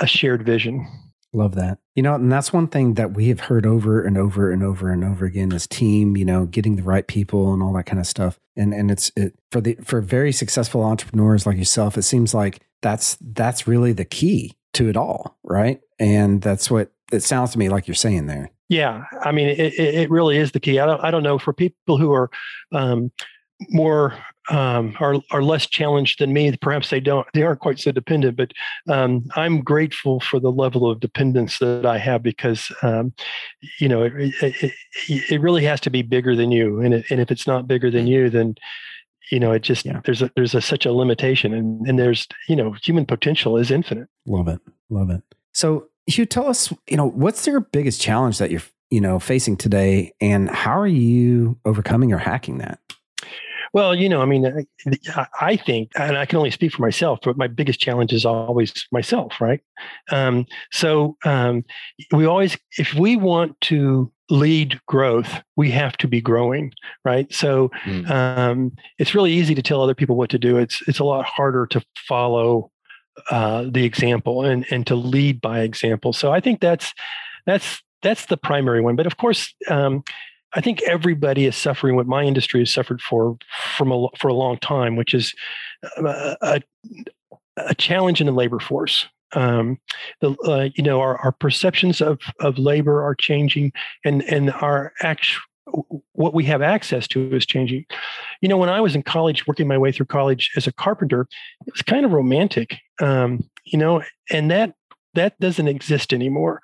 a 0.00 0.06
shared 0.06 0.44
vision. 0.44 0.86
Love 1.32 1.54
that. 1.56 1.78
You 1.98 2.02
know, 2.02 2.14
and 2.14 2.30
that's 2.30 2.52
one 2.52 2.68
thing 2.68 2.94
that 2.94 3.14
we 3.14 3.26
have 3.26 3.40
heard 3.40 3.66
over 3.66 4.00
and 4.00 4.16
over 4.16 4.52
and 4.52 4.62
over 4.62 4.92
and 4.92 5.02
over 5.02 5.24
again 5.24 5.52
as 5.52 5.66
team, 5.66 6.16
you 6.16 6.24
know, 6.24 6.46
getting 6.46 6.76
the 6.76 6.84
right 6.84 7.04
people 7.04 7.52
and 7.52 7.60
all 7.60 7.72
that 7.72 7.86
kind 7.86 7.98
of 7.98 8.06
stuff. 8.06 8.38
And 8.54 8.72
and 8.72 8.88
it's 8.88 9.10
it 9.16 9.36
for 9.50 9.60
the 9.60 9.76
for 9.82 10.00
very 10.00 10.30
successful 10.30 10.84
entrepreneurs 10.84 11.44
like 11.44 11.56
yourself, 11.56 11.98
it 11.98 12.02
seems 12.02 12.32
like 12.32 12.60
that's 12.82 13.18
that's 13.20 13.66
really 13.66 13.92
the 13.92 14.04
key 14.04 14.56
to 14.74 14.88
it 14.88 14.96
all, 14.96 15.36
right? 15.42 15.80
And 15.98 16.40
that's 16.40 16.70
what 16.70 16.92
it 17.10 17.24
sounds 17.24 17.50
to 17.54 17.58
me 17.58 17.68
like 17.68 17.88
you're 17.88 17.96
saying 17.96 18.26
there. 18.26 18.52
Yeah, 18.68 19.02
I 19.24 19.32
mean, 19.32 19.48
it, 19.48 19.74
it 19.76 20.08
really 20.08 20.36
is 20.36 20.52
the 20.52 20.60
key. 20.60 20.78
I 20.78 20.86
don't, 20.86 21.02
I 21.02 21.10
don't 21.10 21.24
know 21.24 21.36
for 21.36 21.52
people 21.52 21.98
who 21.98 22.12
are 22.12 22.30
um, 22.70 23.10
more 23.70 24.16
um, 24.50 24.96
are 25.00 25.16
are 25.30 25.42
less 25.42 25.66
challenged 25.66 26.20
than 26.20 26.32
me. 26.32 26.56
Perhaps 26.56 26.90
they 26.90 27.00
don't 27.00 27.26
they 27.34 27.42
aren't 27.42 27.60
quite 27.60 27.78
so 27.78 27.92
dependent, 27.92 28.36
but 28.36 28.52
um, 28.88 29.24
I'm 29.36 29.60
grateful 29.60 30.20
for 30.20 30.40
the 30.40 30.50
level 30.50 30.90
of 30.90 31.00
dependence 31.00 31.58
that 31.58 31.84
I 31.84 31.98
have 31.98 32.22
because 32.22 32.72
um, 32.82 33.12
you 33.78 33.88
know 33.88 34.02
it, 34.02 34.34
it, 34.40 34.72
it, 35.08 35.40
really 35.40 35.64
has 35.64 35.80
to 35.82 35.90
be 35.90 36.02
bigger 36.02 36.34
than 36.34 36.50
you, 36.50 36.80
and 36.80 36.94
it, 36.94 37.06
and 37.10 37.20
if 37.20 37.30
it's 37.30 37.46
not 37.46 37.68
bigger 37.68 37.90
than 37.90 38.06
you, 38.06 38.30
then 38.30 38.54
you 39.30 39.38
know 39.38 39.52
it 39.52 39.60
just 39.60 39.84
yeah. 39.84 40.00
there's 40.04 40.22
a 40.22 40.30
there's 40.34 40.54
a, 40.54 40.62
such 40.62 40.86
a 40.86 40.92
limitation, 40.92 41.52
and 41.52 41.86
and 41.86 41.98
there's 41.98 42.26
you 42.48 42.56
know 42.56 42.72
human 42.82 43.04
potential 43.04 43.56
is 43.56 43.70
infinite. 43.70 44.08
Love 44.26 44.48
it, 44.48 44.60
love 44.88 45.10
it. 45.10 45.22
So 45.52 45.88
you 46.06 46.24
tell 46.24 46.46
us, 46.46 46.72
you 46.86 46.96
know, 46.96 47.08
what's 47.08 47.46
your 47.46 47.60
biggest 47.60 48.00
challenge 48.00 48.38
that 48.38 48.50
you're 48.50 48.62
you 48.90 49.00
know 49.00 49.18
facing 49.18 49.56
today, 49.56 50.14
and 50.20 50.48
how 50.48 50.78
are 50.78 50.86
you 50.86 51.58
overcoming 51.66 52.12
or 52.12 52.18
hacking 52.18 52.58
that? 52.58 52.80
Well, 53.72 53.94
you 53.94 54.08
know, 54.08 54.22
I 54.22 54.24
mean, 54.24 54.66
I 55.40 55.56
think, 55.56 55.90
and 55.98 56.16
I 56.16 56.26
can 56.26 56.38
only 56.38 56.50
speak 56.50 56.72
for 56.72 56.82
myself, 56.82 57.20
but 57.22 57.36
my 57.36 57.46
biggest 57.46 57.80
challenge 57.80 58.12
is 58.12 58.24
always 58.24 58.86
myself, 58.92 59.40
right? 59.40 59.60
Um, 60.10 60.46
so 60.72 61.16
um, 61.24 61.64
we 62.12 62.26
always, 62.26 62.56
if 62.78 62.94
we 62.94 63.16
want 63.16 63.60
to 63.62 64.10
lead 64.30 64.80
growth, 64.86 65.42
we 65.56 65.70
have 65.70 65.96
to 65.98 66.08
be 66.08 66.20
growing, 66.20 66.72
right? 67.04 67.32
So 67.32 67.70
mm. 67.84 68.08
um, 68.10 68.72
it's 68.98 69.14
really 69.14 69.32
easy 69.32 69.54
to 69.54 69.62
tell 69.62 69.82
other 69.82 69.94
people 69.94 70.16
what 70.16 70.30
to 70.30 70.38
do. 70.38 70.58
It's 70.58 70.82
it's 70.86 70.98
a 70.98 71.04
lot 71.04 71.24
harder 71.24 71.66
to 71.68 71.82
follow 72.06 72.70
uh, 73.30 73.64
the 73.70 73.84
example 73.84 74.44
and 74.44 74.66
and 74.70 74.86
to 74.86 74.94
lead 74.94 75.40
by 75.40 75.60
example. 75.60 76.12
So 76.12 76.32
I 76.32 76.40
think 76.40 76.60
that's 76.60 76.92
that's 77.46 77.82
that's 78.02 78.26
the 78.26 78.36
primary 78.36 78.80
one. 78.80 78.96
But 78.96 79.06
of 79.06 79.16
course, 79.16 79.54
um, 79.68 80.02
I 80.54 80.60
think 80.60 80.82
everybody 80.82 81.46
is 81.46 81.56
suffering 81.56 81.96
what 81.96 82.06
my 82.06 82.22
industry 82.22 82.60
has 82.60 82.72
suffered 82.72 83.00
for 83.00 83.36
from 83.76 83.92
a, 83.92 84.08
for 84.18 84.28
a 84.28 84.34
long 84.34 84.58
time, 84.58 84.96
which 84.96 85.14
is 85.14 85.34
a, 85.96 86.36
a, 86.40 86.62
a 87.58 87.74
challenge 87.74 88.20
in 88.20 88.26
the 88.26 88.32
labor 88.32 88.58
force. 88.58 89.06
Um, 89.34 89.78
the 90.20 90.30
uh, 90.46 90.70
you 90.74 90.82
know 90.82 91.00
our, 91.00 91.18
our 91.18 91.32
perceptions 91.32 92.00
of 92.00 92.18
of 92.40 92.58
labor 92.58 93.02
are 93.02 93.14
changing, 93.14 93.72
and 94.04 94.22
and 94.22 94.50
our 94.50 94.92
actual 95.02 95.42
what 96.12 96.32
we 96.32 96.44
have 96.44 96.62
access 96.62 97.06
to 97.08 97.34
is 97.34 97.44
changing. 97.44 97.84
You 98.40 98.48
know, 98.48 98.56
when 98.56 98.70
I 98.70 98.80
was 98.80 98.94
in 98.94 99.02
college, 99.02 99.46
working 99.46 99.68
my 99.68 99.76
way 99.76 99.92
through 99.92 100.06
college 100.06 100.50
as 100.56 100.66
a 100.66 100.72
carpenter, 100.72 101.26
it 101.66 101.72
was 101.72 101.82
kind 101.82 102.06
of 102.06 102.12
romantic. 102.12 102.76
Um, 103.02 103.44
you 103.64 103.78
know, 103.78 104.02
and 104.30 104.50
that 104.50 104.74
that 105.14 105.38
doesn't 105.40 105.68
exist 105.68 106.12
anymore. 106.12 106.60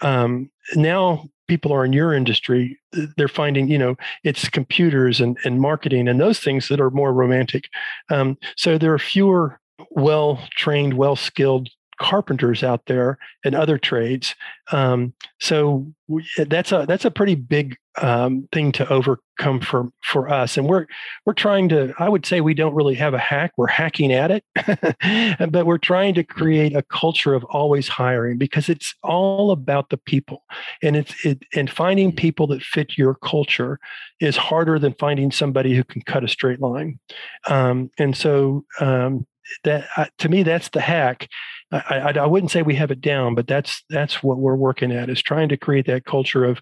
Um, 0.00 0.50
now 0.74 1.28
people 1.46 1.72
are 1.72 1.84
in 1.84 1.92
your 1.92 2.14
industry 2.14 2.78
they're 3.16 3.28
finding 3.28 3.68
you 3.68 3.76
know 3.76 3.94
it's 4.22 4.48
computers 4.48 5.20
and, 5.20 5.36
and 5.44 5.60
marketing 5.60 6.08
and 6.08 6.20
those 6.20 6.40
things 6.40 6.68
that 6.68 6.80
are 6.80 6.90
more 6.90 7.12
romantic. 7.12 7.68
Um, 8.10 8.38
so 8.56 8.78
there 8.78 8.92
are 8.92 8.98
fewer 8.98 9.60
well 9.90 10.40
trained 10.56 10.94
well 10.94 11.16
skilled 11.16 11.68
carpenters 11.98 12.62
out 12.62 12.86
there 12.86 13.18
and 13.44 13.54
other 13.54 13.78
trades. 13.78 14.34
Um, 14.72 15.14
so 15.40 15.86
we, 16.08 16.26
that's 16.36 16.72
a 16.72 16.84
that's 16.86 17.04
a 17.04 17.10
pretty 17.10 17.34
big 17.34 17.76
um, 18.00 18.48
thing 18.52 18.72
to 18.72 18.88
overcome 18.90 19.60
for 19.60 19.90
for 20.02 20.28
us. 20.28 20.56
And 20.56 20.66
we're 20.66 20.86
we're 21.24 21.34
trying 21.34 21.68
to. 21.70 21.94
I 21.98 22.08
would 22.08 22.26
say 22.26 22.40
we 22.40 22.54
don't 22.54 22.74
really 22.74 22.94
have 22.96 23.14
a 23.14 23.18
hack. 23.18 23.52
We're 23.56 23.68
hacking 23.68 24.12
at 24.12 24.30
it, 24.30 24.44
but 25.50 25.66
we're 25.66 25.78
trying 25.78 26.14
to 26.14 26.24
create 26.24 26.74
a 26.74 26.82
culture 26.82 27.34
of 27.34 27.44
always 27.44 27.88
hiring 27.88 28.38
because 28.38 28.68
it's 28.68 28.94
all 29.02 29.50
about 29.50 29.90
the 29.90 29.96
people. 29.96 30.42
And 30.82 30.96
it's 30.96 31.24
it, 31.24 31.44
and 31.54 31.70
finding 31.70 32.14
people 32.14 32.46
that 32.48 32.62
fit 32.62 32.98
your 32.98 33.14
culture 33.14 33.78
is 34.20 34.36
harder 34.36 34.78
than 34.78 34.94
finding 34.94 35.30
somebody 35.30 35.74
who 35.74 35.84
can 35.84 36.02
cut 36.02 36.24
a 36.24 36.28
straight 36.28 36.60
line. 36.60 36.98
Um, 37.46 37.90
and 37.98 38.16
so 38.16 38.64
um, 38.80 39.26
that 39.62 39.86
uh, 39.96 40.06
to 40.18 40.28
me 40.28 40.42
that's 40.42 40.68
the 40.70 40.80
hack 40.80 41.28
I, 41.72 41.98
I, 41.98 42.10
I, 42.18 42.26
wouldn't 42.26 42.52
say 42.52 42.62
we 42.62 42.74
have 42.76 42.90
it 42.90 43.00
down 43.00 43.34
but 43.34 43.46
that's 43.46 43.82
that's 43.90 44.22
what 44.22 44.38
we're 44.38 44.56
working 44.56 44.92
at 44.92 45.10
is 45.10 45.22
trying 45.22 45.48
to 45.48 45.56
create 45.56 45.86
that 45.86 46.04
culture 46.04 46.44
of 46.44 46.60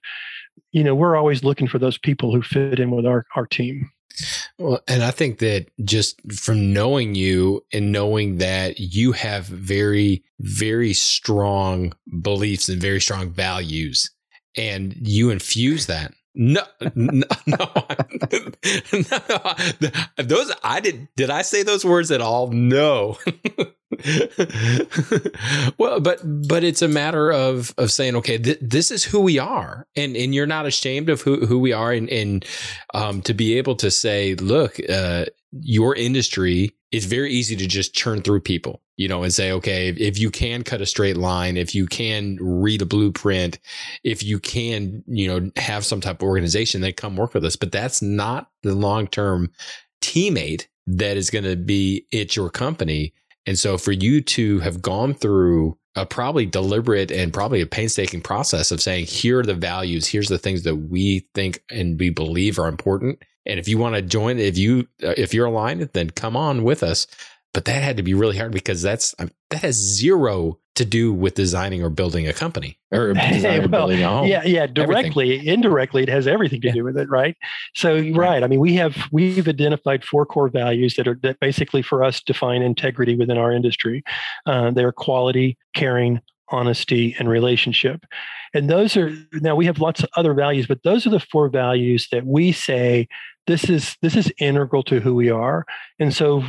you 0.71 0.85
know 0.85 0.95
we're 0.95 1.17
always 1.17 1.45
looking 1.45 1.69
for 1.69 1.79
those 1.79 1.99
people 1.99 2.33
who 2.33 2.43
fit 2.43 2.81
in 2.81 2.91
with 2.91 3.07
our 3.07 3.27
our 3.37 3.47
team 3.47 3.91
well, 4.59 4.79
and 4.87 5.03
I 5.03 5.11
think 5.11 5.39
that 5.39 5.69
just 5.83 6.21
from 6.31 6.75
knowing 6.75 7.15
you 7.15 7.65
and 7.73 7.93
knowing 7.93 8.37
that 8.39 8.79
you 8.79 9.13
have 9.13 9.47
very, 9.47 10.23
very 10.39 10.93
strong 10.93 11.95
beliefs 12.21 12.69
and 12.69 12.79
very 12.81 13.01
strong 13.01 13.31
values, 13.31 14.11
and 14.55 14.95
you 15.01 15.31
infuse 15.31 15.87
that 15.87 16.13
no, 16.35 16.63
no, 16.95 17.23
no, 17.47 17.69
no, 18.93 19.91
Those 20.17 20.53
I 20.63 20.81
did. 20.81 21.09
Did 21.17 21.31
I 21.31 21.43
say 21.43 21.63
those 21.63 21.85
words 21.85 22.11
at 22.11 22.21
all? 22.21 22.49
No. 22.49 23.19
well, 25.79 26.01
but 26.01 26.21
but 26.49 26.65
it's 26.65 26.83
a 26.83 26.89
matter 26.89 27.31
of 27.31 27.75
of 27.79 27.91
saying, 27.93 28.17
okay, 28.17 28.39
th- 28.39 28.59
this 28.61 28.91
is 28.91 29.05
who 29.05 29.21
we 29.21 29.39
are, 29.39 29.87
and 29.97 30.17
and 30.17 30.35
you're 30.35 30.47
not 30.47 30.67
ashamed 30.67 31.09
of 31.09 31.21
who 31.21 31.47
who 31.47 31.59
we 31.59 31.73
are, 31.73 31.93
and 31.93 32.09
and 32.09 32.45
um, 32.95 33.23
to 33.23 33.35
be 33.35 33.59
able 33.59 33.77
to 33.77 33.91
say, 33.91 34.35
look, 34.37 34.79
uh, 34.89 35.27
your 35.53 35.95
industry 35.95 36.75
it's 36.93 37.07
very 37.07 37.33
easy 37.33 37.57
to 37.57 37.67
just 37.67 37.95
churn 37.95 38.21
through 38.21 38.41
people, 38.41 38.83
you 38.99 39.09
know, 39.09 39.23
and 39.23 39.33
say, 39.33 39.51
okay, 39.51 39.89
if 39.89 40.19
you 40.19 40.31
can 40.31 40.63
cut 40.63 40.83
a 40.83 40.87
straight 40.87 41.17
line, 41.17 41.57
if 41.57 41.75
you 41.75 41.87
can 41.87 42.37
read 42.39 42.83
a 42.83 42.87
blueprint, 42.87 43.59
if 44.05 44.23
you 44.23 44.39
can, 44.39 45.03
you 45.07 45.27
know, 45.27 45.51
have 45.57 45.87
some 45.87 46.03
type 46.03 46.21
of 46.21 46.29
organization, 46.29 46.83
then 46.83 46.93
come 46.93 47.17
work 47.17 47.33
with 47.33 47.47
us. 47.47 47.57
But 47.57 47.73
that's 47.73 48.03
not 48.03 48.51
the 48.63 48.75
long 48.75 49.07
term 49.07 49.51
teammate 50.03 50.67
that 50.87 51.17
is 51.17 51.31
going 51.31 51.45
to 51.45 51.57
be 51.57 52.07
at 52.13 52.37
your 52.37 52.51
company. 52.51 53.15
And 53.47 53.59
so 53.59 53.79
for 53.79 53.93
you 53.93 54.21
to 54.21 54.61
have 54.61 54.83
gone 54.83 55.15
through 55.15 55.77
a 55.95 56.07
probably 56.07 56.47
deliberate 56.47 57.11
and 57.11 57.33
probably 57.33 57.61
a 57.61 57.67
painstaking 57.67 58.23
process 58.23 58.71
of 58.71 58.81
saying, 58.81 59.07
here 59.07 59.41
are 59.41 59.43
the 59.43 59.55
values, 59.55 60.07
here's 60.07 60.29
the 60.29 60.39
things 60.39 60.63
that 60.63 60.77
we 60.77 61.29
think 61.35 61.63
and 61.71 61.99
we 62.01 62.11
believe 62.11 62.59
are 62.59 62.69
important 62.69 63.23
and 63.47 63.59
if 63.59 63.69
you 63.69 63.79
want 63.79 63.95
to 63.97 64.03
join, 64.03 64.39
if 64.39 64.57
you 64.57 64.89
if 65.01 65.35
you're 65.35 65.47
aligned, 65.47 65.83
then 65.93 66.11
come 66.11 66.37
on 66.37 66.63
with 66.63 66.83
us. 66.83 67.07
But 67.53 67.65
that 67.67 67.83
had 67.83 67.97
to 67.97 68.03
be 68.03 68.15
really 68.15 68.37
hard 68.37 68.53
because 68.53 68.83
that's 68.83 69.15
that 69.19 69.63
has 69.63 69.77
zero 69.77 70.59
to 70.75 70.85
do 70.85 71.13
with 71.13 71.35
designing 71.35 71.83
or 71.83 71.91
building 71.91 72.27
a 72.27 72.33
company 72.33 72.79
or 72.91 73.13
well, 73.17 73.69
building 73.69 74.03
a 74.03 74.09
home. 74.09 74.27
Yeah, 74.27 74.43
yeah, 74.45 74.67
directly, 74.67 75.35
everything. 75.35 75.55
indirectly, 75.55 76.03
it 76.03 76.09
has 76.09 76.27
everything 76.27 76.61
to 76.63 76.69
yeah. 76.69 76.75
do 76.75 76.85
with 76.85 76.97
it, 76.97 77.11
right? 77.11 77.37
So, 77.75 77.97
right. 77.97 78.17
right. 78.17 78.43
I 78.43 78.47
mean, 78.47 78.61
we 78.61 78.75
have 78.75 78.97
we've 79.13 79.49
identified 79.49 80.05
four 80.05 80.25
core 80.25 80.49
values 80.49 80.95
that 80.97 81.07
are 81.07 81.19
that 81.23 81.41
basically 81.41 81.83
for 81.83 82.03
us 82.03 82.21
define 82.23 82.63
integrity 82.63 83.17
within 83.17 83.39
our 83.39 83.53
industry. 83.53 84.03
Uh, 84.47 84.71
they're 84.71 84.93
quality, 84.93 85.59
caring, 85.75 86.21
honesty, 86.49 87.15
and 87.19 87.29
relationship. 87.29 88.05
And 88.55 88.71
those 88.71 88.97
are 88.97 89.15
now 89.35 89.55
we 89.55 89.67
have 89.67 89.79
lots 89.79 90.03
of 90.03 90.09
other 90.17 90.33
values, 90.33 90.67
but 90.67 90.83
those 90.85 91.07
are 91.07 91.11
the 91.11 91.21
four 91.21 91.49
values 91.49 92.09
that 92.13 92.27
we 92.27 92.53
say 92.53 93.09
this 93.47 93.69
is 93.69 93.97
this 94.03 94.17
is 94.17 94.33
integral 94.39 94.83
to 94.85 95.01
who 95.01 95.15
we 95.15 95.29
are 95.29 95.67
and 95.99 96.15
so 96.15 96.45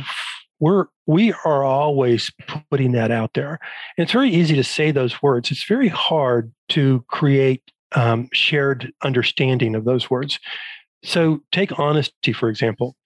we're 0.64 0.86
we 1.06 1.34
are 1.44 1.62
always 1.62 2.30
putting 2.70 2.92
that 2.92 3.10
out 3.10 3.34
there. 3.34 3.58
And 3.98 4.04
it's 4.04 4.12
very 4.12 4.30
easy 4.30 4.54
to 4.54 4.64
say 4.64 4.90
those 4.90 5.22
words. 5.22 5.50
It's 5.50 5.68
very 5.68 5.88
hard 5.88 6.54
to 6.70 7.04
create 7.08 7.62
um, 7.94 8.30
shared 8.32 8.90
understanding 9.02 9.74
of 9.74 9.84
those 9.84 10.08
words. 10.08 10.38
So 11.04 11.40
take 11.52 11.78
honesty 11.78 12.32
for 12.32 12.48
example. 12.48 12.96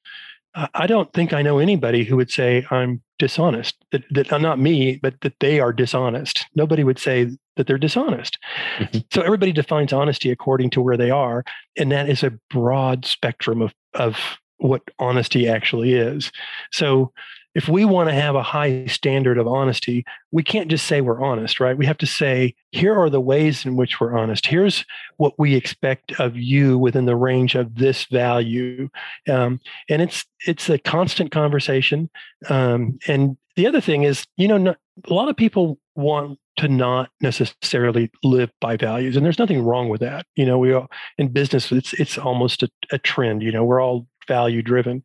I 0.75 0.87
don't 0.87 1.13
think 1.13 1.33
i 1.33 1.43
know 1.43 1.59
anybody 1.59 2.03
who 2.05 2.17
would 2.17 2.33
say 2.33 2.67
i'm 2.71 3.01
dishonest 3.19 3.77
that, 3.93 4.03
that 4.11 4.33
uh, 4.33 4.39
not 4.39 4.59
me 4.59 4.99
but 5.03 5.15
that 5.21 5.35
they 5.41 5.61
are 5.61 5.73
dishonest. 5.73 6.47
Nobody 6.55 6.83
would 6.85 6.99
say 6.99 7.31
that 7.57 7.67
they're 7.67 7.79
dishonest. 7.79 8.39
Mm-hmm. 8.79 8.99
so 9.13 9.23
everybody 9.23 9.53
defines 9.53 9.93
honesty 9.93 10.31
according 10.31 10.71
to 10.71 10.81
where 10.81 10.97
they 10.97 11.11
are 11.11 11.45
and 11.77 11.93
that 11.93 12.09
is 12.09 12.23
a 12.23 12.39
broad 12.51 13.05
spectrum 13.05 13.63
of 13.63 13.73
of 13.95 14.39
what 14.59 14.83
honesty 14.99 15.49
actually 15.49 15.95
is. 15.95 16.31
So 16.73 17.13
if 17.55 17.69
we 17.69 17.85
want 17.85 18.09
to 18.09 18.15
have 18.15 18.35
a 18.35 18.43
high 18.43 18.87
standard 18.87 19.39
of 19.39 19.47
honesty 19.47 20.05
we 20.33 20.43
can't 20.43 20.69
just 20.69 20.87
say 20.87 21.01
we're 21.01 21.23
honest 21.23 21.59
right? 21.61 21.77
We 21.77 21.87
have 21.87 21.99
to 21.99 22.07
say 22.07 22.55
here 22.71 22.95
are 22.95 23.11
the 23.11 23.21
ways 23.21 23.65
in 23.65 23.77
which 23.77 24.01
we're 24.01 24.17
honest. 24.17 24.47
Here's 24.47 24.85
what 25.17 25.35
we 25.39 25.55
expect 25.55 26.13
of 26.21 26.37
you 26.37 26.79
within 26.79 27.07
the 27.07 27.17
range 27.17 27.55
of 27.55 27.77
this 27.77 28.05
value. 28.05 28.89
Um, 29.29 29.61
and 29.89 30.03
it's 30.03 30.25
it's 30.47 30.69
a 30.69 30.79
constant 30.79 31.31
conversation. 31.31 32.11
Um, 32.49 32.99
and 33.07 33.37
the 33.57 33.67
other 33.67 33.81
thing 33.81 34.03
is 34.03 34.27
you 34.37 34.49
know 34.49 34.59
not, 34.59 34.77
a 35.09 35.15
lot 35.15 35.29
of 35.29 35.37
people 35.37 35.79
want 35.95 36.39
to 36.57 36.69
not 36.69 37.11
necessarily 37.21 38.11
live 38.25 38.51
by 38.61 38.77
values 38.77 39.17
and 39.17 39.25
there's 39.25 39.39
nothing 39.39 39.63
wrong 39.63 39.89
with 39.89 40.01
that. 40.01 40.27
You 40.37 40.47
know 40.47 40.59
we 40.59 40.73
are 40.73 40.89
in 41.17 41.29
business 41.29 41.73
it's 41.73 41.93
it's 41.95 42.19
almost 42.19 42.63
a, 42.63 42.71
a 42.93 42.99
trend 42.99 43.43
you 43.43 43.53
know? 43.53 43.65
We're 43.65 43.83
all 43.83 44.07
value 44.29 44.63
driven 44.63 45.03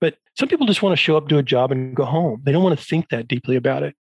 but 0.00 0.18
some 0.36 0.48
people 0.48 0.66
just 0.66 0.82
want 0.82 0.92
to 0.92 1.02
show 1.02 1.16
up 1.16 1.28
do 1.28 1.38
a 1.38 1.42
job 1.42 1.70
and 1.70 1.94
go 1.94 2.04
home. 2.04 2.42
They 2.44 2.50
don't 2.50 2.62
want 2.62 2.78
to 2.78 2.84
think 2.84 3.08
that 3.10 3.28
deeply 3.28 3.54
about 3.56 3.82
it. 3.82 3.94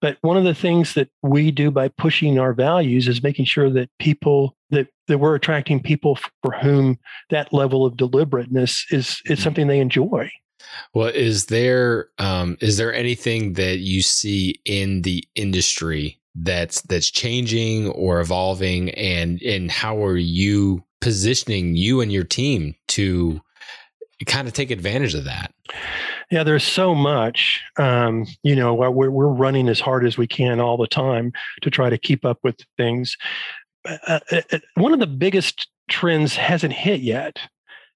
But 0.00 0.16
one 0.20 0.36
of 0.36 0.44
the 0.44 0.54
things 0.54 0.94
that 0.94 1.08
we 1.22 1.50
do 1.50 1.70
by 1.70 1.88
pushing 1.88 2.38
our 2.38 2.52
values 2.52 3.08
is 3.08 3.22
making 3.22 3.46
sure 3.46 3.68
that 3.70 3.90
people 3.98 4.56
that 4.70 4.88
that 5.08 5.18
we're 5.18 5.34
attracting 5.34 5.82
people 5.82 6.18
for 6.42 6.52
whom 6.52 6.98
that 7.30 7.52
level 7.52 7.84
of 7.84 7.96
deliberateness 7.96 8.86
is 8.90 9.20
is 9.24 9.38
mm-hmm. 9.38 9.42
something 9.42 9.66
they 9.66 9.80
enjoy. 9.80 10.30
Well, 10.94 11.08
is 11.08 11.46
there 11.46 12.08
um, 12.18 12.56
is 12.60 12.76
there 12.76 12.94
anything 12.94 13.54
that 13.54 13.78
you 13.78 14.02
see 14.02 14.60
in 14.64 15.02
the 15.02 15.24
industry 15.34 16.20
that's 16.36 16.80
that's 16.82 17.10
changing 17.10 17.88
or 17.90 18.20
evolving, 18.20 18.90
and 18.90 19.42
and 19.42 19.70
how 19.70 20.02
are 20.04 20.16
you 20.16 20.84
positioning 21.00 21.74
you 21.74 22.00
and 22.00 22.12
your 22.12 22.22
team 22.22 22.76
to 22.86 23.40
kind 24.24 24.48
of 24.48 24.54
take 24.54 24.70
advantage 24.70 25.14
of 25.14 25.24
that? 25.24 25.52
Yeah, 26.30 26.44
there's 26.44 26.64
so 26.64 26.94
much. 26.94 27.60
Um, 27.78 28.26
you 28.42 28.56
know, 28.56 28.74
we're 28.74 29.10
we're 29.10 29.26
running 29.26 29.68
as 29.68 29.80
hard 29.80 30.04
as 30.04 30.16
we 30.16 30.26
can 30.26 30.60
all 30.60 30.76
the 30.76 30.86
time 30.86 31.32
to 31.62 31.70
try 31.70 31.90
to 31.90 31.98
keep 31.98 32.24
up 32.24 32.38
with 32.42 32.56
things. 32.76 33.16
Uh, 33.86 34.20
uh, 34.30 34.40
uh 34.52 34.58
one 34.74 34.92
of 34.92 35.00
the 35.00 35.06
biggest 35.06 35.68
trends 35.90 36.36
hasn't 36.36 36.72
hit 36.72 37.00
yet. 37.00 37.38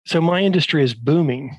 So 0.04 0.20
my 0.20 0.40
industry 0.40 0.84
is 0.84 0.94
booming 0.94 1.58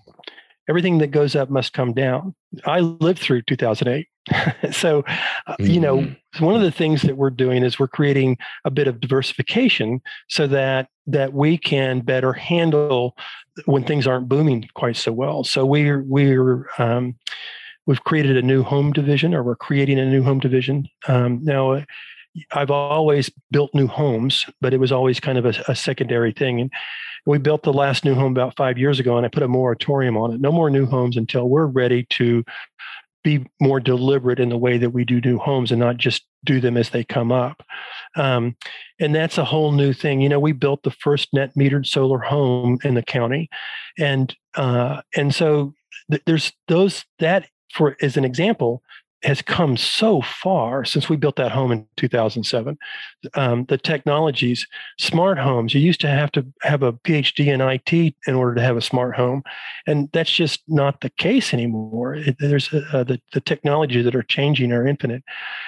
everything 0.67 0.97
that 0.99 1.11
goes 1.11 1.35
up 1.35 1.49
must 1.49 1.73
come 1.73 1.93
down. 1.93 2.35
I 2.65 2.79
lived 2.79 3.19
through 3.19 3.43
2008. 3.43 4.07
so, 4.73 5.03
mm-hmm. 5.03 5.65
you 5.65 5.79
know, 5.79 5.99
mm-hmm. 5.99 6.45
one 6.45 6.55
of 6.55 6.61
the 6.61 6.71
things 6.71 7.01
that 7.03 7.17
we're 7.17 7.29
doing 7.29 7.63
is 7.63 7.79
we're 7.79 7.87
creating 7.87 8.37
a 8.65 8.71
bit 8.71 8.87
of 8.87 8.99
diversification 8.99 10.01
so 10.27 10.47
that 10.47 10.89
that 11.05 11.33
we 11.33 11.57
can 11.57 12.01
better 12.01 12.33
handle 12.33 13.15
when 13.65 13.83
things 13.83 14.05
aren't 14.05 14.27
booming 14.27 14.67
quite 14.73 14.97
so 14.97 15.13
well. 15.13 15.43
So 15.43 15.65
we're 15.65 16.03
we're 16.03 16.67
um, 16.77 17.15
we've 17.85 18.03
created 18.03 18.35
a 18.35 18.41
new 18.41 18.63
home 18.63 18.91
division, 18.91 19.33
or 19.33 19.43
we're 19.43 19.55
creating 19.55 19.99
a 19.99 20.05
new 20.05 20.23
home 20.23 20.39
division 20.39 20.87
um, 21.07 21.39
now 21.43 21.81
I've 22.51 22.71
always 22.71 23.29
built 23.51 23.73
new 23.73 23.87
homes, 23.87 24.45
but 24.61 24.73
it 24.73 24.79
was 24.79 24.91
always 24.91 25.19
kind 25.19 25.37
of 25.37 25.45
a, 25.45 25.53
a 25.67 25.75
secondary 25.75 26.31
thing. 26.31 26.59
And 26.61 26.71
we 27.25 27.37
built 27.37 27.63
the 27.63 27.73
last 27.73 28.05
new 28.05 28.15
home 28.15 28.31
about 28.31 28.55
five 28.55 28.77
years 28.77 28.99
ago, 28.99 29.17
and 29.17 29.25
I 29.25 29.29
put 29.29 29.43
a 29.43 29.47
moratorium 29.47 30.17
on 30.17 30.33
it. 30.33 30.41
No 30.41 30.51
more 30.51 30.69
new 30.69 30.85
homes 30.85 31.17
until 31.17 31.49
we're 31.49 31.65
ready 31.65 32.05
to 32.11 32.43
be 33.23 33.45
more 33.59 33.79
deliberate 33.79 34.39
in 34.39 34.49
the 34.49 34.57
way 34.57 34.77
that 34.77 34.91
we 34.91 35.03
do 35.03 35.19
new 35.19 35.37
homes 35.37 35.71
and 35.71 35.79
not 35.79 35.97
just 35.97 36.25
do 36.45 36.61
them 36.61 36.77
as 36.77 36.91
they 36.91 37.03
come 37.03 37.31
up. 37.31 37.61
Um, 38.15 38.55
and 38.99 39.13
that's 39.13 39.37
a 39.37 39.43
whole 39.43 39.73
new 39.73 39.91
thing. 39.91 40.21
You 40.21 40.29
know, 40.29 40.39
we 40.39 40.53
built 40.53 40.83
the 40.83 40.91
first 40.91 41.33
net 41.33 41.51
metered 41.57 41.85
solar 41.85 42.19
home 42.19 42.79
in 42.83 42.93
the 42.93 43.03
county, 43.03 43.49
and 43.99 44.33
uh, 44.55 45.01
and 45.15 45.35
so 45.35 45.73
th- 46.09 46.23
there's 46.25 46.53
those 46.67 47.03
that 47.19 47.49
for 47.73 47.97
as 48.01 48.15
an 48.15 48.23
example 48.23 48.81
has 49.23 49.41
come 49.41 49.75
so 49.75 50.21
far 50.21 50.85
since 50.85 51.09
we 51.09 51.15
built 51.15 51.37
that 51.37 51.51
home 51.51 51.71
in 51.71 51.87
2007. 51.97 52.77
Um, 53.33 53.65
the 53.65 53.77
technologies, 53.77 54.67
smart 54.99 55.39
homes, 55.39 55.73
you 55.73 55.81
used 55.81 56.01
to 56.01 56.07
have 56.07 56.31
to 56.33 56.45
have 56.61 56.83
a 56.83 56.93
PhD 56.93 57.47
in 57.47 57.61
IT 57.61 58.15
in 58.27 58.35
order 58.35 58.55
to 58.55 58.61
have 58.61 58.77
a 58.77 58.81
smart 58.81 59.15
home. 59.15 59.43
And 59.87 60.09
that's 60.13 60.31
just 60.31 60.61
not 60.67 61.01
the 61.01 61.09
case 61.09 61.53
anymore. 61.53 62.15
It, 62.15 62.35
there's 62.39 62.71
uh, 62.73 63.03
the, 63.03 63.19
the 63.33 63.41
technologies 63.41 64.05
that 64.05 64.15
are 64.15 64.23
changing 64.23 64.71
are 64.71 64.87
infinite. 64.87 65.23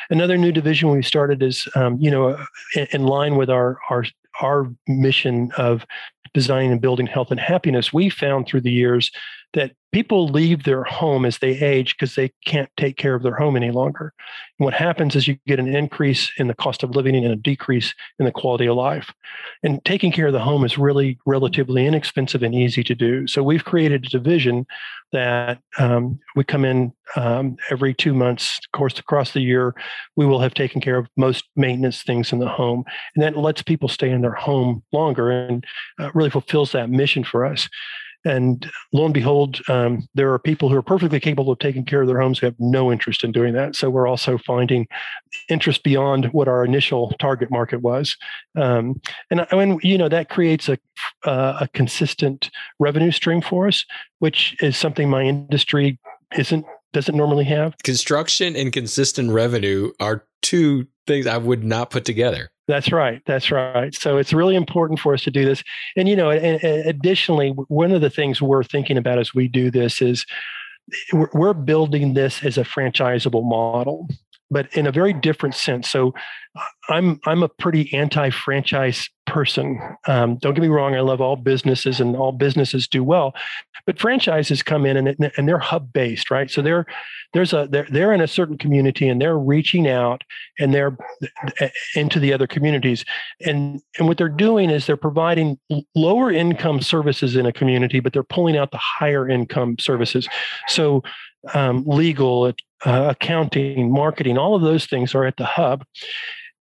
Another 0.09 0.37
new 0.37 0.51
division 0.51 0.91
we 0.91 1.01
started 1.01 1.41
is, 1.41 1.67
um, 1.75 1.97
you 1.99 2.11
know, 2.11 2.37
in, 2.75 2.87
in 2.91 3.03
line 3.03 3.35
with 3.35 3.49
our, 3.49 3.79
our, 3.89 4.05
our 4.41 4.67
mission 4.87 5.51
of 5.57 5.85
designing 6.33 6.71
and 6.71 6.81
building 6.81 7.07
health 7.07 7.31
and 7.31 7.39
happiness, 7.39 7.93
we 7.93 8.09
found 8.09 8.47
through 8.47 8.61
the 8.61 8.71
years 8.71 9.11
that 9.53 9.71
people 9.91 10.27
leave 10.27 10.63
their 10.63 10.83
home 10.83 11.25
as 11.25 11.39
they 11.39 11.59
age 11.59 11.95
because 11.97 12.13
they 12.13 12.31
can't 12.45 12.69
take 12.77 12.97
care 12.97 13.15
of 13.15 13.23
their 13.23 13.35
home 13.35 13.55
any 13.55 13.71
longer. 13.71 14.13
And 14.59 14.65
what 14.65 14.75
happens 14.75 15.15
is 15.15 15.27
you 15.27 15.37
get 15.47 15.59
an 15.59 15.73
increase 15.73 16.31
in 16.37 16.47
the 16.47 16.53
cost 16.53 16.83
of 16.83 16.91
living 16.91 17.15
and 17.15 17.25
a 17.25 17.35
decrease 17.35 17.95
in 18.19 18.25
the 18.25 18.31
quality 18.31 18.67
of 18.67 18.75
life. 18.75 19.11
And 19.63 19.83
taking 19.85 20.11
care 20.11 20.27
of 20.27 20.33
the 20.33 20.39
home 20.39 20.63
is 20.63 20.77
really 20.77 21.17
relatively 21.25 21.87
inexpensive 21.87 22.43
and 22.43 22.53
easy 22.53 22.83
to 22.83 22.93
do. 22.93 23.25
So 23.25 23.41
we've 23.41 23.65
created 23.65 24.05
a 24.05 24.09
division 24.09 24.67
that 25.11 25.59
um, 25.79 26.19
we 26.35 26.43
come 26.43 26.65
in 26.65 26.93
um, 27.15 27.57
every 27.71 27.95
two 27.95 28.13
months, 28.13 28.59
of 28.59 28.77
course, 28.77 28.99
across 28.99 29.31
the 29.31 29.41
year. 29.41 29.73
We 30.15 30.27
will 30.27 30.39
have 30.39 30.53
taken 30.53 30.81
care 30.81 30.97
of 30.97 31.07
most 31.17 31.45
maintenance 31.55 32.03
things 32.03 32.31
in 32.31 32.37
the 32.37 32.47
home, 32.47 32.83
and 33.15 33.23
that 33.23 33.35
lets 33.35 33.63
people 33.63 33.89
stay 33.89 34.11
in 34.11 34.21
their 34.21 34.33
home 34.35 34.83
longer 34.91 35.31
and 35.31 35.65
uh, 35.99 36.08
really 36.15 36.29
fulfills 36.29 36.71
that 36.71 36.89
mission 36.89 37.23
for 37.23 37.45
us. 37.45 37.69
And 38.25 38.69
lo 38.91 39.05
and 39.05 39.13
behold, 39.13 39.61
um, 39.69 40.07
there 40.13 40.33
are 40.33 40.39
people 40.39 40.69
who 40.69 40.75
are 40.75 40.81
perfectly 40.81 41.19
capable 41.19 41.53
of 41.53 41.59
taking 41.59 41.85
care 41.85 42.01
of 42.01 42.07
their 42.07 42.19
homes 42.19 42.39
who 42.39 42.47
have 42.47 42.55
no 42.59 42.91
interest 42.91 43.23
in 43.23 43.31
doing 43.31 43.53
that. 43.53 43.75
So 43.75 43.89
we're 43.89 44.07
also 44.07 44.37
finding 44.37 44.87
interest 45.47 45.83
beyond 45.83 46.25
what 46.33 46.49
our 46.49 46.65
initial 46.65 47.13
target 47.19 47.49
market 47.49 47.81
was. 47.81 48.17
Um, 48.57 48.99
and 49.31 49.47
mean, 49.55 49.79
you 49.83 49.97
know, 49.97 50.09
that 50.09 50.29
creates 50.29 50.67
a, 50.67 50.77
uh, 51.25 51.59
a 51.61 51.69
consistent 51.73 52.49
revenue 52.77 53.11
stream 53.11 53.41
for 53.41 53.67
us, 53.67 53.85
which 54.19 54.55
is 54.61 54.75
something 54.75 55.09
my 55.09 55.23
industry 55.23 55.97
isn't 56.37 56.65
doesn't 56.91 57.15
normally 57.15 57.43
have. 57.43 57.75
Construction 57.83 58.55
and 58.55 58.73
consistent 58.73 59.31
revenue 59.31 59.91
are 59.99 60.25
two 60.41 60.87
things 61.09 61.27
I 61.27 61.35
would 61.37 61.65
not 61.65 61.89
put 61.89 62.05
together. 62.05 62.49
That's 62.69 62.91
right. 62.91 63.21
That's 63.25 63.51
right. 63.51 63.93
So 63.93 64.17
it's 64.17 64.31
really 64.31 64.55
important 64.55 64.99
for 64.99 65.13
us 65.13 65.23
to 65.23 65.31
do 65.31 65.43
this. 65.43 65.63
And, 65.97 66.07
you 66.07 66.15
know, 66.15 66.29
additionally, 66.29 67.49
one 67.67 67.91
of 67.91 67.99
the 67.99 68.09
things 68.09 68.41
we're 68.41 68.63
thinking 68.63 68.97
about 68.97 69.19
as 69.19 69.33
we 69.33 69.47
do 69.47 69.69
this 69.71 70.01
is 70.01 70.25
we're 71.11 71.53
building 71.53 72.13
this 72.13 72.43
as 72.43 72.57
a 72.57 72.63
franchisable 72.63 73.43
model 73.43 74.07
but 74.51 74.73
in 74.75 74.87
a 74.87 74.91
very 74.91 75.13
different 75.13 75.55
sense. 75.55 75.89
So 75.89 76.13
I'm 76.89 77.19
I'm 77.25 77.43
a 77.43 77.47
pretty 77.47 77.93
anti-franchise 77.93 79.09
person. 79.27 79.79
Um, 80.07 80.37
don't 80.37 80.55
get 80.55 80.61
me 80.61 80.67
wrong, 80.67 80.95
I 80.95 81.01
love 81.01 81.21
all 81.21 81.35
businesses 81.35 81.99
and 81.99 82.15
all 82.15 82.31
businesses 82.31 82.87
do 82.87 83.03
well, 83.03 83.35
but 83.85 83.99
franchises 83.99 84.63
come 84.63 84.87
in 84.87 84.97
and, 84.97 85.31
and 85.37 85.47
they're 85.47 85.59
hub 85.59 85.93
based, 85.93 86.31
right? 86.31 86.49
So 86.49 86.63
they're 86.63 86.87
there's 87.33 87.53
a 87.53 87.67
they're 87.69 87.87
they're 87.91 88.13
in 88.13 88.21
a 88.21 88.27
certain 88.27 88.57
community 88.57 89.07
and 89.07 89.21
they're 89.21 89.37
reaching 89.37 89.87
out 89.87 90.23
and 90.57 90.73
they're 90.73 90.97
into 91.95 92.19
the 92.19 92.33
other 92.33 92.47
communities, 92.47 93.05
and 93.45 93.79
and 93.99 94.07
what 94.07 94.17
they're 94.17 94.27
doing 94.27 94.71
is 94.71 94.87
they're 94.87 94.97
providing 94.97 95.59
lower 95.95 96.31
income 96.31 96.81
services 96.81 97.35
in 97.35 97.45
a 97.45 97.53
community, 97.53 97.99
but 97.99 98.13
they're 98.13 98.23
pulling 98.23 98.57
out 98.57 98.71
the 98.71 98.77
higher 98.77 99.29
income 99.29 99.77
services. 99.79 100.27
So 100.67 101.03
um, 101.53 101.83
legal, 101.85 102.51
uh, 102.85 103.07
accounting, 103.09 103.91
marketing, 103.91 104.37
all 104.37 104.55
of 104.55 104.61
those 104.61 104.85
things 104.85 105.15
are 105.15 105.25
at 105.25 105.37
the 105.37 105.45
hub. 105.45 105.85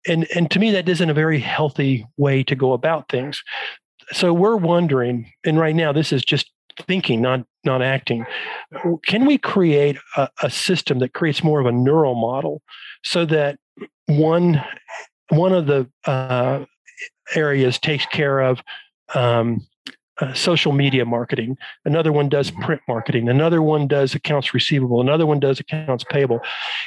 And, 0.07 0.27
and 0.35 0.51
to 0.51 0.59
me, 0.59 0.71
that 0.71 0.87
isn't 0.87 1.09
a 1.09 1.13
very 1.13 1.39
healthy 1.39 2.05
way 2.17 2.43
to 2.43 2.55
go 2.55 2.73
about 2.73 3.09
things. 3.09 3.41
So 4.11 4.33
we're 4.33 4.57
wondering, 4.57 5.31
and 5.43 5.59
right 5.59 5.75
now 5.75 5.91
this 5.91 6.11
is 6.11 6.23
just 6.23 6.51
thinking, 6.87 7.21
not 7.21 7.45
not 7.63 7.81
acting. 7.81 8.25
Can 9.07 9.25
we 9.25 9.37
create 9.37 9.97
a, 10.15 10.29
a 10.43 10.49
system 10.49 10.99
that 10.99 11.13
creates 11.13 11.43
more 11.43 11.59
of 11.59 11.65
a 11.65 11.71
neural 11.71 12.15
model 12.15 12.61
so 13.03 13.25
that 13.25 13.57
one 14.05 14.63
one 15.29 15.53
of 15.53 15.65
the 15.65 15.89
uh, 16.05 16.65
areas 17.33 17.79
takes 17.79 18.05
care 18.05 18.39
of 18.39 18.61
um, 19.15 19.65
uh, 20.21 20.33
social 20.33 20.71
media 20.71 21.05
marketing. 21.05 21.57
Another 21.83 22.11
one 22.11 22.29
does 22.29 22.51
print 22.51 22.81
marketing. 22.87 23.27
Another 23.29 23.61
one 23.61 23.87
does 23.87 24.15
accounts 24.15 24.53
receivable. 24.53 25.01
Another 25.01 25.25
one 25.25 25.39
does 25.39 25.59
accounts 25.59 26.03
payable. 26.03 26.39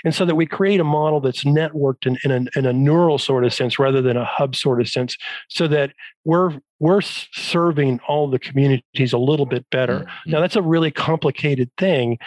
And 0.05 0.15
so 0.15 0.25
that 0.25 0.35
we 0.35 0.47
create 0.47 0.81
a 0.81 0.85
model 0.85 1.21
that's 1.21 1.45
networked 1.45 2.07
in, 2.07 2.19
in, 2.25 2.31
a, 2.31 2.59
in 2.59 2.67
a 2.67 2.73
neural 2.73 3.19
sort 3.19 3.45
of 3.45 3.53
sense 3.53 3.79
rather 3.79 4.01
than 4.01 4.17
a 4.17 4.25
hub 4.25 4.57
sort 4.57 4.81
of 4.81 4.89
sense, 4.89 5.17
so 5.49 5.69
that 5.69 5.93
we're 6.25 6.59
we're 6.81 7.01
serving 7.01 8.01
all 8.07 8.31
the 8.31 8.39
communities 8.39 9.13
a 9.13 9.19
little 9.19 9.47
bit 9.47 9.67
better. 9.71 10.01
Mm-hmm. 10.01 10.31
Now 10.31 10.41
that's 10.41 10.57
a 10.57 10.63
really 10.63 10.91
complicated 10.91 11.71
thing. 11.77 12.19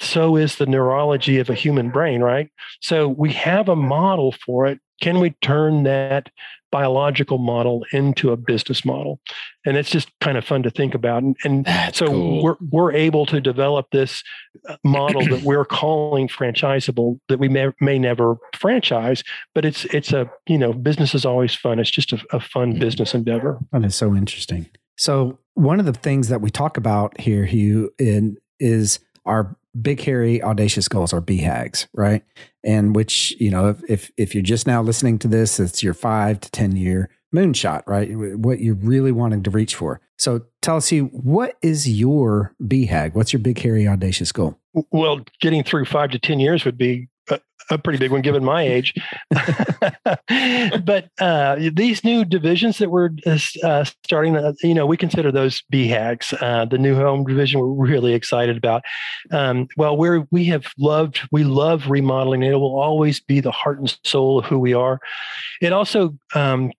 So 0.00 0.36
is 0.36 0.56
the 0.56 0.64
neurology 0.64 1.38
of 1.38 1.50
a 1.50 1.54
human 1.54 1.90
brain, 1.90 2.22
right? 2.22 2.50
So 2.80 3.06
we 3.06 3.32
have 3.34 3.68
a 3.68 3.76
model 3.76 4.34
for 4.46 4.66
it. 4.66 4.80
Can 5.00 5.20
we 5.20 5.30
turn 5.42 5.84
that 5.84 6.30
biological 6.70 7.38
model 7.38 7.84
into 7.92 8.30
a 8.30 8.36
business 8.36 8.84
model? 8.84 9.20
And 9.66 9.76
it's 9.76 9.90
just 9.90 10.08
kind 10.20 10.38
of 10.38 10.44
fun 10.44 10.62
to 10.62 10.70
think 10.70 10.94
about. 10.94 11.22
And, 11.22 11.36
and 11.44 11.66
so 11.92 12.06
cool. 12.06 12.42
we're, 12.42 12.56
we're 12.70 12.92
able 12.92 13.26
to 13.26 13.40
develop 13.40 13.86
this 13.90 14.22
uh, 14.68 14.76
model 14.84 15.22
that 15.26 15.42
we're 15.42 15.64
calling 15.64 16.28
franchisable 16.28 17.18
that 17.28 17.38
we 17.38 17.48
may, 17.48 17.70
may 17.80 17.98
never 17.98 18.36
franchise 18.54 19.24
but 19.54 19.64
it's 19.64 19.84
it's 19.86 20.12
a 20.12 20.30
you 20.46 20.58
know 20.58 20.72
business 20.72 21.14
is 21.14 21.24
always 21.24 21.54
fun. 21.54 21.78
It's 21.78 21.90
just 21.90 22.12
a, 22.12 22.20
a 22.32 22.40
fun 22.40 22.70
mm-hmm. 22.70 22.80
business 22.80 23.14
endeavor. 23.14 23.58
That 23.72 23.84
is 23.84 23.94
so 23.94 24.14
interesting. 24.14 24.66
So 24.96 25.38
one 25.54 25.80
of 25.80 25.86
the 25.86 25.92
things 25.92 26.28
that 26.28 26.40
we 26.40 26.50
talk 26.50 26.76
about 26.76 27.18
here 27.20 27.44
hugh 27.44 27.90
in, 27.98 28.36
is 28.58 29.00
our 29.24 29.56
big 29.80 30.00
hairy 30.02 30.42
audacious 30.42 30.88
goals 30.88 31.12
are 31.12 31.20
BHAGs, 31.20 31.86
right? 31.94 32.22
And 32.64 32.94
which, 32.94 33.34
you 33.40 33.50
know, 33.50 33.68
if, 33.68 33.82
if 33.88 34.10
if 34.16 34.34
you're 34.34 34.42
just 34.42 34.66
now 34.66 34.82
listening 34.82 35.18
to 35.20 35.28
this, 35.28 35.60
it's 35.60 35.82
your 35.82 35.94
five 35.94 36.40
to 36.40 36.50
10 36.50 36.76
year 36.76 37.10
moonshot, 37.34 37.82
right? 37.86 38.10
What 38.38 38.60
you're 38.60 38.74
really 38.74 39.12
wanting 39.12 39.42
to 39.44 39.50
reach 39.50 39.74
for. 39.74 40.00
So 40.18 40.42
tell 40.60 40.76
us, 40.76 40.90
you 40.92 41.06
what 41.06 41.56
is 41.62 41.88
your 41.88 42.54
BHAG? 42.62 43.14
What's 43.14 43.32
your 43.32 43.40
big 43.40 43.58
hairy 43.58 43.86
audacious 43.86 44.32
goal? 44.32 44.58
Well, 44.90 45.24
getting 45.40 45.64
through 45.64 45.86
five 45.86 46.10
to 46.10 46.18
10 46.18 46.40
years 46.40 46.64
would 46.64 46.78
be 46.78 47.08
a 47.70 47.78
pretty 47.78 47.98
big 47.98 48.10
one 48.10 48.20
given 48.20 48.44
my 48.44 48.62
age. 48.62 48.94
but 49.30 51.08
uh, 51.20 51.56
these 51.72 52.04
new 52.04 52.24
divisions 52.24 52.78
that 52.78 52.90
we're 52.90 53.10
uh, 53.26 53.84
starting, 54.04 54.36
uh, 54.36 54.52
you 54.62 54.74
know, 54.74 54.86
we 54.86 54.96
consider 54.96 55.30
those 55.32 55.62
BHAGs. 55.72 56.34
Uh, 56.42 56.64
the 56.64 56.78
new 56.78 56.94
home 56.94 57.24
division 57.24 57.60
we're 57.60 57.86
really 57.86 58.14
excited 58.14 58.56
about. 58.56 58.82
Um, 59.30 59.68
well, 59.76 59.96
we're 59.96 60.26
we 60.30 60.44
have 60.46 60.66
loved, 60.78 61.20
we 61.30 61.44
love 61.44 61.88
remodeling. 61.88 62.42
It 62.42 62.54
will 62.54 62.78
always 62.78 63.20
be 63.20 63.40
the 63.40 63.52
heart 63.52 63.78
and 63.78 63.96
soul 64.04 64.38
of 64.38 64.44
who 64.46 64.58
we 64.58 64.74
are. 64.74 65.00
It 65.60 65.72
also 65.72 66.16
um, 66.34 66.72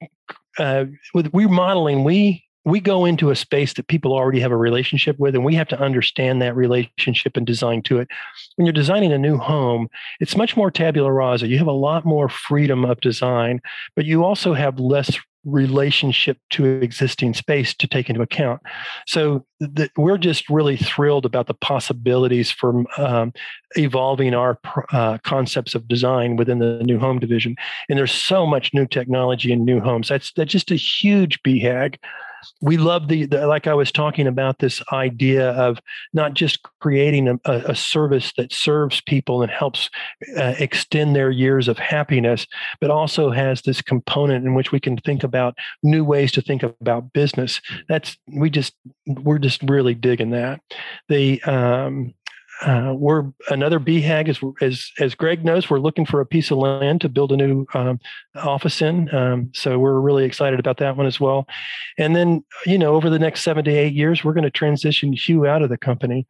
uh, 0.58 0.86
with 1.13 1.30
remodeling, 1.34 2.04
we 2.04 2.45
we 2.63 2.80
go 2.80 3.06
into 3.06 3.32
a 3.32 3.36
space 3.36 3.74
that 3.74 3.88
people 3.88 4.13
already 4.13 4.39
have 4.39 4.52
a 4.52 4.58
relationship 4.58 5.17
with 5.19 5.36
and 5.36 5.43
we 5.43 5.56
have 5.56 5.67
to 5.69 5.80
understand 5.80 6.41
that 6.41 6.56
relationship 6.56 7.36
and 7.36 7.45
design 7.45 7.82
to 7.84 8.00
it. 8.00 8.08
When 8.56 8.65
you're 8.65 8.74
designing 8.74 9.12
a 9.12 9.17
new 9.17 9.38
home 9.38 9.88
it's 10.19 10.36
much 10.36 10.56
more 10.56 10.71
tabula 10.71 11.12
rasa. 11.12 11.47
You 11.47 11.58
have 11.58 11.67
a 11.67 11.71
lot 11.71 12.06
more 12.06 12.30
freedom 12.30 12.86
of 12.86 13.00
design 13.02 13.62
but 13.95 14.06
you 14.06 14.24
also 14.24 14.54
have 14.54 14.80
less 14.80 15.17
relationship 15.45 16.38
to 16.52 16.65
existing 16.65 17.34
space 17.34 17.74
to 17.74 17.88
take 17.88 18.10
into 18.10 18.21
account. 18.21 18.62
So 19.08 19.45
the, 19.60 19.89
we're 19.97 20.19
just 20.19 20.50
really 20.50 20.78
thrilled 20.78 21.26
about 21.26 21.47
the 21.47 21.54
possibilities 21.54 22.52
for 22.52 22.84
um, 23.00 23.34
evolving 23.76 24.34
our 24.36 24.60
uh, 24.91 25.17
concepts 25.24 25.74
of 25.74 25.88
design 25.88 26.36
within 26.36 26.60
the 26.60 26.84
new 26.84 27.00
home 27.00 27.19
division. 27.19 27.56
And 27.89 27.97
there's 27.97 28.12
so 28.12 28.45
much 28.45 28.71
new 28.74 28.86
technology 28.86 29.52
in 29.52 29.65
new 29.65 29.80
homes. 29.80 30.10
That's 30.10 30.32
that's 30.34 30.52
just 30.52 30.71
a 30.71 30.76
huge 30.76 31.41
BHAG 31.43 31.97
we 32.62 32.77
love 32.77 33.08
the, 33.08 33.25
the, 33.25 33.47
like 33.47 33.67
I 33.67 33.73
was 33.73 33.91
talking 33.91 34.27
about 34.27 34.60
this 34.60 34.82
idea 34.91 35.51
of 35.51 35.80
not 36.13 36.34
just 36.34 36.60
creating 36.80 37.27
a, 37.27 37.39
a 37.45 37.75
service 37.75 38.34
that 38.38 38.54
serves 38.54 39.01
people 39.01 39.41
and 39.41 39.51
helps 39.51 39.89
uh, 40.38 40.56
extend 40.60 41.15
their 41.15 41.32
years 41.32 41.67
of 41.67 41.77
happiness, 41.77 42.47
but 42.80 42.89
also 42.89 43.32
has 43.32 43.62
this 43.62 43.82
component 43.82 44.45
in 44.45 44.54
which 44.54 44.71
we 44.71 44.80
can 44.80 44.97
think 44.97 45.23
about 45.23 45.58
new 45.84 46.04
ways 46.04 46.32
to 46.34 46.41
think 46.41 46.63
about 46.63 47.13
business. 47.13 47.62
That's 47.88 48.17
we 48.27 48.49
just 48.49 48.73
we're 49.06 49.39
just 49.39 49.62
really 49.63 49.93
digging 49.93 50.32
that. 50.32 50.62
The 51.10 51.41
um, 51.43 52.13
uh, 52.62 52.93
we're 52.95 53.32
another 53.50 53.80
BHAG 53.80 54.30
as, 54.30 54.39
as 54.62 54.91
as 55.00 55.15
Greg 55.15 55.43
knows, 55.43 55.69
we're 55.69 55.80
looking 55.80 56.06
for 56.06 56.21
a 56.21 56.26
piece 56.26 56.52
of 56.52 56.60
land 56.60 57.02
to 57.02 57.10
build 57.10 57.32
a 57.32 57.38
new 57.38 57.65
um, 57.74 58.00
office 58.36 58.82
in. 58.82 59.13
Um, 59.13 59.52
so 59.54 59.80
we're 59.80 60.00
really 60.00 60.26
excited 60.26 60.60
about 60.60 60.78
that 60.78 60.95
one 60.95 61.08
as 61.08 61.19
well. 61.19 61.47
And 61.97 62.15
then 62.15 62.43
you 62.65 62.78
know, 62.78 62.93
over 62.93 63.10
the 63.10 63.19
next 63.19 63.41
seven 63.41 63.65
to 63.65 63.71
eight 63.71 63.93
years, 63.93 64.24
we're 64.24 64.34
going 64.34 64.43
to 64.43 64.52
transition 64.52 65.13
Hugh 65.13 65.47
out 65.47 65.63
of 65.63 65.69
the 65.69 65.78
company, 65.78 66.28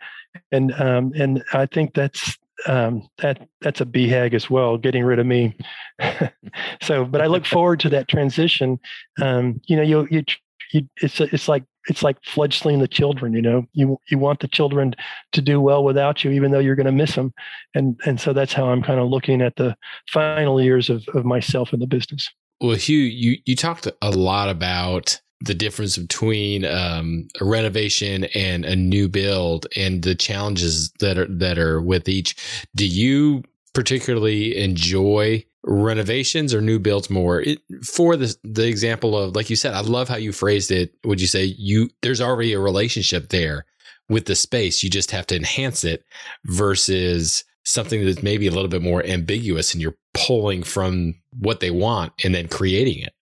and 0.52 0.74
um, 0.80 1.12
and 1.15 1.44
I 1.54 1.65
think 1.65 1.94
that's 1.94 2.38
um, 2.65 3.08
that 3.17 3.48
that's 3.60 3.82
a 3.82 3.86
BHAG 3.86 4.34
as 4.34 4.50
well, 4.50 4.78
getting 4.78 5.04
rid 5.04 5.20
of 5.20 5.26
me. 5.26 5.56
so, 6.82 7.04
but 7.04 7.22
I 7.22 7.28
look 7.28 7.46
forward 7.46 7.82
to 7.82 7.89
that 7.89 8.08
transition. 8.08 8.80
Um, 9.22 9.62
you 9.67 9.76
know, 9.76 9.84
you 9.84 10.08
you, 10.10 10.24
you 10.72 10.88
it's 11.02 11.20
it's 11.20 11.48
like 11.50 11.63
it's 11.88 12.04
like 12.04 12.17
fledgling 12.24 12.80
the 12.80 12.88
children 12.88 13.34
you 13.34 13.41
know? 13.41 13.65
You 13.74 14.00
you 14.10 14.17
want 14.17 14.39
the 14.39 14.48
children 14.48 14.94
to 15.32 15.41
do 15.41 15.60
well 15.60 15.84
without 15.84 16.24
you 16.24 16.32
even 16.32 16.52
though 16.52 16.60
you're 16.60 16.76
going 16.76 16.86
to 16.86 16.91
miss 16.91 17.15
them 17.15 17.34
and 17.76 18.00
and 18.06 18.20
so 18.20 18.34
that's 18.34 18.54
how 18.54 18.65
i'm 18.65 18.84
kind 18.84 19.00
of 19.00 19.10
looking 19.10 19.41
at 19.41 19.56
the 19.56 19.76
final 20.10 20.62
years 20.62 20.89
of, 20.89 21.08
of 21.13 21.26
myself 21.26 21.74
in 21.74 21.80
the 21.80 21.88
business. 21.88 22.30
Well 22.60 22.76
hugh 22.76 22.98
you 22.98 23.38
you 23.46 23.56
talked 23.56 23.88
a 24.02 24.12
lot 24.12 24.50
about 24.50 25.20
the 25.41 25.54
difference 25.54 25.98
between 25.98 26.65
um, 26.65 27.28
a 27.39 27.46
renovation 27.46 28.26
and 28.36 28.63
a 28.63 28.76
new 28.76 29.10
build 29.10 29.65
and 29.76 30.04
the 30.04 30.15
challenges 30.15 30.91
that 31.00 31.17
are 31.17 31.26
that 31.26 31.58
are 31.58 31.82
with 31.82 32.08
each. 32.08 32.36
Do 32.76 32.86
you 32.86 33.44
particularly 33.74 34.58
enjoy 34.58 35.44
renovations 35.63 36.54
or 36.54 36.62
new 36.62 36.80
builds 36.80 37.10
more. 37.10 37.41
It, 37.41 37.60
for 37.84 38.15
the 38.15 38.36
the 38.43 38.67
example 38.67 39.17
of 39.17 39.36
like 39.36 39.50
you 39.50 39.56
said 39.56 39.74
i 39.74 39.82
love 39.82 40.10
how 40.10 40.15
you 40.15 40.32
phrased 40.32 40.71
it. 40.71 40.93
Would 41.06 41.21
you 41.21 41.28
say 41.28 41.43
you 41.58 41.89
there's 42.02 42.21
already 42.21 42.54
a 42.54 42.60
relationship 42.60 43.30
there 43.30 43.65
with 44.10 44.26
the 44.26 44.36
space. 44.36 44.84
You 44.84 44.89
just 44.89 45.12
have 45.12 45.26
to 45.28 45.36
enhance 45.36 45.84
it 45.84 46.04
versus 46.45 47.43
something 47.63 48.04
that's 48.04 48.24
maybe 48.24 48.47
a 48.47 48.52
little 48.52 48.67
bit 48.67 48.82
more 48.82 49.04
ambiguous 49.06 49.74
and 49.74 49.82
you're 49.82 49.97
pulling 50.13 50.63
from 50.63 51.15
what 51.39 51.60
they 51.60 51.71
want 51.71 52.12
and 52.24 52.34
then 52.34 52.47
creating 52.47 53.04
it 53.04 53.13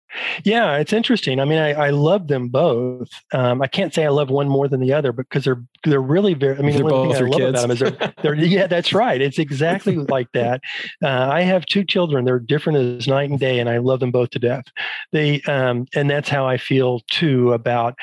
yeah, 0.44 0.78
it's 0.78 0.94
interesting. 0.94 1.40
I 1.40 1.46
mean, 1.46 1.60
I, 1.60 1.74
I 1.74 1.90
love 1.92 2.28
them 2.28 2.48
both. 2.50 3.10
Um, 3.34 3.62
I 3.62 3.68
can't 3.68 3.94
say 3.94 4.06
I 4.06 4.10
love 4.10 4.30
one 4.30 4.48
more 4.48 4.68
than 4.68 4.80
the 4.80 4.94
other 4.94 5.12
because 5.12 5.46
they're 5.46 5.64
they're 5.84 6.02
really 6.02 6.34
very. 6.34 6.58
I 6.58 6.62
mean, 6.62 6.72
they're 6.72 6.80
the 6.80 6.96
one 6.96 7.10
thing 7.10 7.18
I 7.18 7.28
love 7.28 7.40
kids. 7.40 7.50
about 7.50 7.62
them 7.62 7.72
is 7.72 7.80
they're, 7.80 8.14
they're 8.24 8.36
yeah, 8.36 8.68
that's 8.68 8.94
right. 8.94 9.22
It's 9.22 9.40
exactly 9.40 9.96
like 10.10 10.32
that. 10.34 10.62
Uh, 11.04 11.30
I 11.32 11.42
have 11.42 11.66
two 11.66 11.84
children. 11.84 12.26
They're 12.26 12.40
different 12.40 13.00
as 13.02 13.08
night 13.08 13.30
and 13.30 13.40
day, 13.40 13.60
and 13.60 13.70
I 13.70 13.78
love 13.78 14.00
them 14.00 14.12
both 14.12 14.32
to 14.32 14.40
death. 14.40 14.66
They 15.12 15.42
um, 15.42 15.86
and 15.96 16.10
that's 16.10 16.30
how 16.30 16.48
I 16.48 16.58
feel 16.58 17.02
too 17.12 17.54
about 17.54 17.96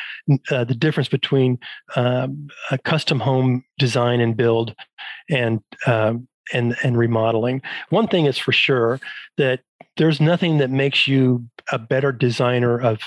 uh, 0.50 0.64
the 0.64 0.74
difference 0.74 1.08
between 1.08 1.58
um, 1.96 2.48
a 2.70 2.78
custom 2.78 3.20
home 3.20 3.64
design 3.78 4.20
and 4.20 4.36
build 4.36 4.74
and 5.28 5.60
um, 5.86 6.28
and 6.52 6.76
and 6.82 6.96
remodeling. 6.96 7.62
One 7.90 8.08
thing 8.08 8.26
is 8.26 8.38
for 8.38 8.52
sure 8.52 9.00
that 9.36 9.60
there's 9.96 10.20
nothing 10.20 10.58
that 10.58 10.70
makes 10.70 11.06
you 11.06 11.46
a 11.72 11.78
better 11.78 12.12
designer 12.12 12.78
of 12.78 13.00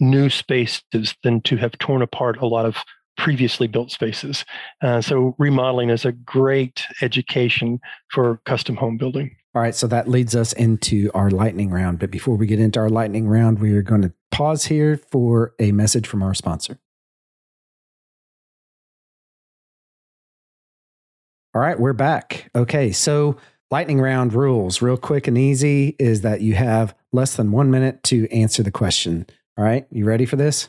new 0.00 0.28
spaces 0.30 1.14
than 1.22 1.40
to 1.42 1.56
have 1.56 1.76
torn 1.78 2.02
apart 2.02 2.36
a 2.38 2.46
lot 2.46 2.66
of 2.66 2.76
previously 3.16 3.66
built 3.66 3.90
spaces. 3.90 4.44
Uh, 4.82 5.00
so 5.00 5.34
remodeling 5.38 5.90
is 5.90 6.04
a 6.04 6.12
great 6.12 6.82
education 7.00 7.80
for 8.10 8.40
custom 8.44 8.76
home 8.76 8.98
building. 8.98 9.34
All 9.54 9.62
right, 9.62 9.74
so 9.74 9.86
that 9.86 10.06
leads 10.06 10.36
us 10.36 10.52
into 10.52 11.10
our 11.14 11.30
lightning 11.30 11.70
round. 11.70 11.98
But 11.98 12.10
before 12.10 12.36
we 12.36 12.46
get 12.46 12.60
into 12.60 12.78
our 12.78 12.90
lightning 12.90 13.26
round, 13.26 13.58
we 13.58 13.72
are 13.72 13.82
going 13.82 14.02
to 14.02 14.12
pause 14.30 14.66
here 14.66 15.00
for 15.10 15.54
a 15.58 15.72
message 15.72 16.06
from 16.06 16.22
our 16.22 16.34
sponsor. 16.34 16.78
All 21.56 21.62
right, 21.62 21.80
we're 21.80 21.94
back. 21.94 22.50
Okay, 22.54 22.92
so 22.92 23.38
lightning 23.70 23.98
round 23.98 24.34
rules, 24.34 24.82
real 24.82 24.98
quick 24.98 25.26
and 25.26 25.38
easy, 25.38 25.96
is 25.98 26.20
that 26.20 26.42
you 26.42 26.52
have 26.52 26.94
less 27.14 27.36
than 27.36 27.50
one 27.50 27.70
minute 27.70 28.02
to 28.02 28.30
answer 28.30 28.62
the 28.62 28.70
question. 28.70 29.24
All 29.56 29.64
right, 29.64 29.86
you 29.90 30.04
ready 30.04 30.26
for 30.26 30.36
this? 30.36 30.68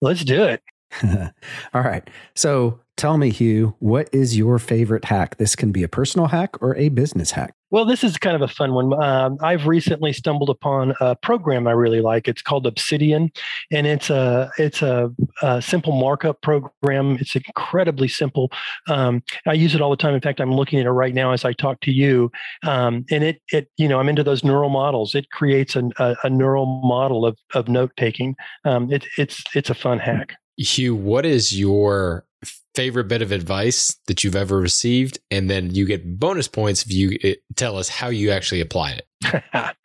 Let's 0.00 0.24
do 0.24 0.42
it. 0.44 0.62
All 1.74 1.82
right. 1.82 2.08
So 2.34 2.80
tell 2.96 3.18
me, 3.18 3.30
Hugh, 3.30 3.74
what 3.78 4.08
is 4.12 4.36
your 4.36 4.58
favorite 4.58 5.04
hack? 5.06 5.36
This 5.38 5.56
can 5.56 5.72
be 5.72 5.82
a 5.82 5.88
personal 5.88 6.28
hack 6.28 6.60
or 6.62 6.76
a 6.76 6.88
business 6.88 7.32
hack. 7.32 7.54
Well, 7.72 7.86
this 7.86 8.04
is 8.04 8.18
kind 8.18 8.36
of 8.36 8.42
a 8.42 8.48
fun 8.48 8.74
one. 8.74 8.92
Um, 9.02 9.38
I've 9.40 9.66
recently 9.66 10.12
stumbled 10.12 10.50
upon 10.50 10.92
a 11.00 11.16
program 11.16 11.66
I 11.66 11.70
really 11.70 12.02
like. 12.02 12.28
It's 12.28 12.42
called 12.42 12.66
Obsidian, 12.66 13.32
and 13.70 13.86
it's 13.86 14.10
a 14.10 14.50
it's 14.58 14.82
a, 14.82 15.10
a 15.40 15.62
simple 15.62 15.98
markup 15.98 16.42
program. 16.42 17.16
It's 17.18 17.34
incredibly 17.34 18.08
simple. 18.08 18.52
Um, 18.88 19.22
I 19.46 19.54
use 19.54 19.74
it 19.74 19.80
all 19.80 19.88
the 19.88 19.96
time. 19.96 20.14
In 20.14 20.20
fact, 20.20 20.38
I'm 20.38 20.52
looking 20.52 20.80
at 20.80 20.86
it 20.86 20.90
right 20.90 21.14
now 21.14 21.32
as 21.32 21.46
I 21.46 21.54
talk 21.54 21.80
to 21.80 21.90
you. 21.90 22.30
Um, 22.62 23.06
and 23.10 23.24
it 23.24 23.40
it 23.52 23.70
you 23.78 23.88
know 23.88 23.98
I'm 23.98 24.10
into 24.10 24.22
those 24.22 24.44
neural 24.44 24.68
models. 24.68 25.14
It 25.14 25.30
creates 25.30 25.74
a, 25.74 25.88
a, 25.98 26.14
a 26.24 26.30
neural 26.30 26.66
model 26.66 27.24
of 27.24 27.38
of 27.54 27.68
note 27.68 27.92
taking. 27.96 28.36
Um, 28.66 28.92
it, 28.92 29.06
it's 29.16 29.42
it's 29.54 29.70
a 29.70 29.74
fun 29.74 29.98
hack. 29.98 30.34
Hugh, 30.58 30.94
what 30.94 31.24
is 31.24 31.58
your 31.58 32.26
favorite 32.74 33.08
bit 33.08 33.22
of 33.22 33.32
advice 33.32 33.96
that 34.06 34.24
you've 34.24 34.36
ever 34.36 34.58
received? 34.58 35.18
And 35.30 35.50
then 35.50 35.74
you 35.74 35.86
get 35.86 36.18
bonus 36.18 36.48
points 36.48 36.84
if 36.84 36.92
you 36.92 37.18
eh, 37.22 37.34
tell 37.56 37.76
us 37.76 37.88
how 37.88 38.08
you 38.08 38.30
actually 38.30 38.60
apply 38.60 38.92
it. 38.92 39.42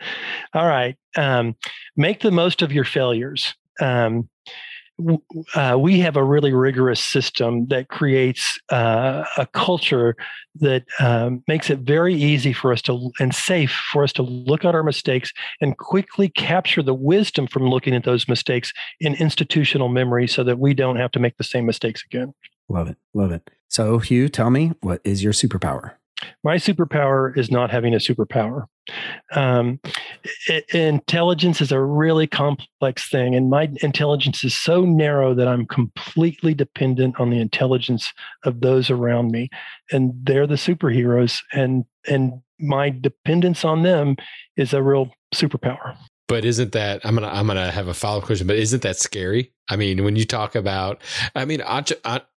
All 0.54 0.68
right. 0.68 0.96
Um, 1.16 1.56
make 1.96 2.22
the 2.22 2.32
most 2.32 2.62
of 2.62 2.72
your 2.72 2.86
failures. 2.86 3.54
Um, 3.80 4.30
uh, 5.54 5.78
we 5.80 6.00
have 6.00 6.16
a 6.16 6.24
really 6.24 6.52
rigorous 6.54 7.00
system 7.00 7.68
that 7.68 7.88
creates 7.90 8.60
uh, 8.72 9.24
a 9.38 9.46
culture 9.46 10.16
that 10.56 10.86
um, 11.00 11.44
makes 11.48 11.70
it 11.70 11.80
very 11.80 12.16
easy 12.16 12.52
for 12.52 12.74
us 12.74 12.82
to 12.82 13.12
and 13.20 13.36
safe 13.36 13.72
for 13.92 14.04
us 14.04 14.12
to 14.14 14.24
look 14.24 14.66
at 14.66 14.74
our 14.74 14.82
mistakes 14.82 15.32
and 15.62 15.78
quickly 15.78 16.30
capture 16.30 16.82
the 16.82 16.96
wisdom 16.96 17.46
from 17.46 17.70
looking 17.70 17.96
at 17.96 18.06
those 18.06 18.28
mistakes 18.28 18.74
in 19.00 19.14
institutional 19.16 19.88
memory 19.88 20.28
so 20.28 20.44
that 20.44 20.58
we 20.58 20.74
don't 20.74 20.96
have 20.96 21.12
to 21.12 21.20
make 21.20 21.38
the 21.38 21.44
same 21.44 21.66
mistakes 21.66 22.04
again. 22.04 22.34
Love 22.70 22.90
it. 22.90 22.98
Love 23.14 23.32
it. 23.32 23.50
So, 23.68 24.00
Hugh, 24.00 24.30
tell 24.30 24.50
me, 24.50 24.74
what 24.82 25.02
is 25.04 25.24
your 25.24 25.34
superpower? 25.34 25.94
My 26.44 26.56
superpower 26.56 27.38
is 27.38 27.52
not 27.52 27.70
having 27.70 27.94
a 27.94 27.98
superpower. 27.98 28.66
Um, 29.36 29.80
it, 30.48 30.66
intelligence 30.74 31.62
is 31.62 31.72
a 31.72 31.80
really 31.80 32.26
complex 32.26 33.10
thing, 33.10 33.36
and 33.36 33.50
my 33.50 33.70
intelligence 33.82 34.44
is 34.44 34.56
so 34.56 34.84
narrow 34.84 35.34
that 35.36 35.48
I'm 35.48 35.66
completely 35.68 36.54
dependent 36.54 37.20
on 37.20 37.30
the 37.30 37.40
intelligence 37.40 38.14
of 38.46 38.62
those 38.62 38.90
around 38.90 39.32
me, 39.32 39.50
and 39.92 40.14
they're 40.24 40.48
the 40.48 40.56
superheroes, 40.56 41.40
and 41.54 41.86
and 42.08 42.42
my 42.60 42.90
dependence 42.90 43.64
on 43.64 43.84
them 43.84 44.16
is 44.56 44.74
a 44.74 44.82
real 44.82 45.12
superpower. 45.36 45.98
But 46.28 46.44
isn't 46.46 46.74
that 46.74 47.06
I'm 47.06 47.16
gonna 47.16 47.28
I'm 47.28 47.48
gonna 47.48 47.72
have 47.72 47.88
a 47.88 47.94
follow 47.94 48.20
up 48.20 48.26
question? 48.26 48.48
But 48.48 48.58
isn't 48.58 48.82
that 48.84 48.98
scary? 48.98 49.54
I 49.70 49.76
mean, 49.76 50.04
when 50.04 50.16
you 50.16 50.26
talk 50.26 50.56
about, 50.56 51.02
I 51.36 51.46
mean, 51.46 51.62
uh, 51.62 51.84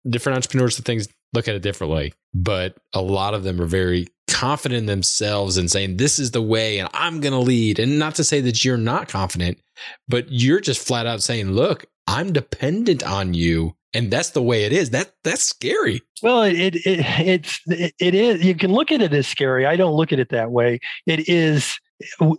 different 0.10 0.36
entrepreneurs 0.36 0.78
and 0.78 0.86
things 0.86 1.08
look 1.34 1.48
at 1.48 1.56
it 1.56 1.62
differently, 1.62 2.14
but 2.34 2.78
a 2.94 3.02
lot 3.02 3.34
of 3.34 3.44
them 3.44 3.62
are 3.62 3.66
very 3.66 4.08
confident 4.28 4.80
in 4.80 4.86
themselves 4.86 5.58
and 5.58 5.70
saying, 5.70 5.98
this 5.98 6.20
is 6.20 6.32
the 6.32 6.42
way 6.42 6.80
and 6.80 6.90
I'm 6.94 7.22
to 7.22 7.38
lead. 7.38 7.80
And 7.80 8.00
not 8.00 8.16
to 8.16 8.24
say 8.24 8.42
that 8.42 8.64
you're 8.64 8.78
not 8.78 9.10
confident, 9.10 9.60
but 10.08 10.26
you're 10.30 10.60
just 10.60 10.86
flat 10.86 11.08
out 11.08 11.22
saying, 11.22 11.52
look, 11.52 11.86
I'm 12.08 12.34
dependent 12.34 13.04
on 13.04 13.34
you. 13.34 13.76
And 13.94 14.12
that's 14.12 14.32
the 14.32 14.44
way 14.44 14.66
it 14.66 14.74
is. 14.74 14.92
That 14.92 15.14
that's 15.24 15.44
scary. 15.44 16.02
Well, 16.22 16.44
it, 16.44 16.56
it, 16.56 16.76
it 16.86 17.06
it's 17.28 17.62
it, 17.68 17.94
it 18.00 18.14
is. 18.14 18.44
You 18.44 18.54
can 18.54 18.72
look 18.72 18.92
at 18.92 19.02
it 19.02 19.14
as 19.14 19.28
scary. 19.28 19.66
I 19.66 19.76
don't 19.76 19.96
look 19.96 20.12
at 20.12 20.20
it 20.20 20.30
that 20.30 20.52
way. 20.52 20.80
It 21.06 21.30
is. 21.30 21.80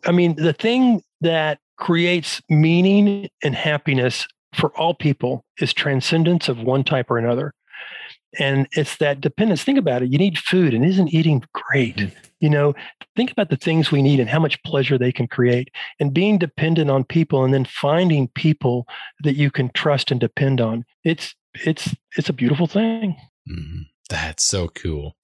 I 0.04 0.12
mean, 0.12 0.36
the 0.36 0.52
thing 0.52 1.02
that 1.20 1.58
creates 1.76 2.42
meaning 2.48 3.28
and 3.42 3.54
happiness 3.54 4.26
for 4.54 4.70
all 4.78 4.94
people 4.94 5.44
is 5.60 5.72
transcendence 5.72 6.48
of 6.48 6.58
one 6.58 6.84
type 6.84 7.10
or 7.10 7.18
another. 7.18 7.54
And 8.38 8.68
it's 8.72 8.96
that 8.96 9.20
dependence. 9.20 9.64
Think 9.64 9.78
about 9.78 10.02
it. 10.02 10.10
You 10.10 10.18
need 10.18 10.38
food, 10.38 10.74
and 10.74 10.84
isn't 10.84 11.14
eating 11.14 11.42
great? 11.54 11.96
Mm-hmm. 11.96 12.18
You 12.40 12.50
know, 12.50 12.74
think 13.16 13.32
about 13.32 13.48
the 13.48 13.56
things 13.56 13.90
we 13.90 14.02
need 14.02 14.20
and 14.20 14.28
how 14.28 14.38
much 14.38 14.62
pleasure 14.62 14.98
they 14.98 15.12
can 15.12 15.26
create. 15.26 15.70
And 15.98 16.14
being 16.14 16.38
dependent 16.38 16.90
on 16.90 17.04
people 17.04 17.42
and 17.42 17.54
then 17.54 17.64
finding 17.64 18.28
people 18.28 18.86
that 19.24 19.36
you 19.36 19.50
can 19.50 19.70
trust 19.70 20.10
and 20.10 20.20
depend 20.20 20.60
on. 20.60 20.84
It's 21.04 21.34
it's 21.64 21.94
it's 22.16 22.28
a 22.28 22.34
beautiful 22.34 22.66
thing. 22.66 23.16
Mm-hmm. 23.50 23.82
That's 24.10 24.44
so 24.44 24.68
cool. 24.68 25.16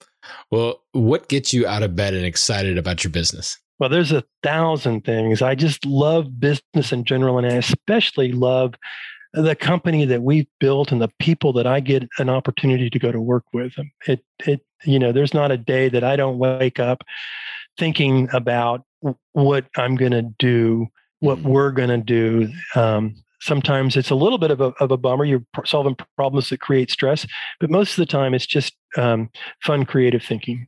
Well, 0.50 0.82
what 0.92 1.28
gets 1.28 1.52
you 1.52 1.66
out 1.66 1.82
of 1.82 1.94
bed 1.94 2.14
and 2.14 2.24
excited 2.24 2.78
about 2.78 3.04
your 3.04 3.10
business? 3.10 3.58
Well, 3.78 3.90
there's 3.90 4.12
a 4.12 4.24
thousand 4.42 5.04
things. 5.04 5.42
I 5.42 5.54
just 5.54 5.84
love 5.84 6.38
business 6.38 6.92
in 6.92 7.04
general, 7.04 7.38
and 7.38 7.46
I 7.46 7.54
especially 7.54 8.32
love 8.32 8.74
the 9.32 9.56
company 9.56 10.04
that 10.04 10.22
we've 10.22 10.46
built 10.60 10.92
and 10.92 11.02
the 11.02 11.10
people 11.18 11.52
that 11.54 11.66
I 11.66 11.80
get 11.80 12.08
an 12.18 12.28
opportunity 12.28 12.88
to 12.88 12.98
go 12.98 13.10
to 13.10 13.20
work 13.20 13.44
with. 13.52 13.72
It 14.06 14.24
it 14.46 14.60
you 14.84 14.98
know, 14.98 15.12
there's 15.12 15.34
not 15.34 15.50
a 15.50 15.56
day 15.56 15.88
that 15.88 16.04
I 16.04 16.16
don't 16.16 16.38
wake 16.38 16.78
up 16.78 17.02
thinking 17.78 18.28
about 18.32 18.84
what 19.32 19.66
I'm 19.76 19.96
going 19.96 20.12
to 20.12 20.22
do, 20.38 20.86
what 21.20 21.38
mm-hmm. 21.38 21.48
we're 21.48 21.70
going 21.72 21.88
to 21.88 21.98
do. 21.98 22.48
Um, 22.74 23.16
sometimes 23.40 23.96
it's 23.96 24.10
a 24.10 24.14
little 24.14 24.38
bit 24.38 24.50
of 24.50 24.60
a, 24.60 24.72
of 24.80 24.90
a 24.90 24.96
bummer. 24.96 25.24
You're 25.24 25.44
solving 25.64 25.96
problems 26.16 26.50
that 26.50 26.60
create 26.60 26.90
stress, 26.90 27.26
but 27.60 27.70
most 27.70 27.90
of 27.90 27.96
the 27.96 28.06
time 28.06 28.34
it's 28.34 28.46
just 28.46 28.74
um, 28.96 29.30
fun, 29.62 29.84
creative 29.84 30.22
thinking. 30.22 30.66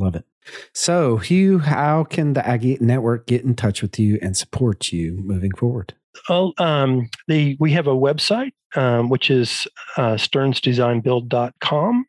Love 0.00 0.16
it. 0.16 0.24
So, 0.72 1.18
Hugh, 1.18 1.58
how 1.58 2.04
can 2.04 2.32
the 2.32 2.46
Aggie 2.46 2.78
Network 2.80 3.26
get 3.26 3.44
in 3.44 3.54
touch 3.54 3.82
with 3.82 3.98
you 3.98 4.18
and 4.22 4.36
support 4.36 4.92
you 4.92 5.20
moving 5.24 5.52
forward? 5.52 5.94
Oh, 6.28 6.52
um, 6.58 7.08
the 7.28 7.56
we 7.60 7.72
have 7.72 7.86
a 7.86 7.94
website 7.94 8.52
um, 8.74 9.08
which 9.08 9.30
is 9.30 9.66
uh, 9.96 10.14
stearnsdesignbuild.com, 10.14 12.06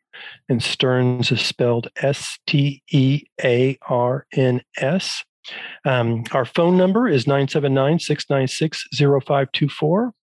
and 0.48 0.62
Stearns 0.62 1.32
is 1.32 1.40
spelled 1.40 1.88
S 1.96 2.38
T 2.46 2.82
E 2.90 3.24
A 3.42 3.78
R 3.88 4.26
N 4.32 4.62
S. 4.76 5.24
Um, 5.84 6.24
our 6.32 6.44
phone 6.44 6.76
number 6.76 7.08
is 7.08 7.26
979 7.26 7.98
696 7.98 8.86
0524. 8.92 10.14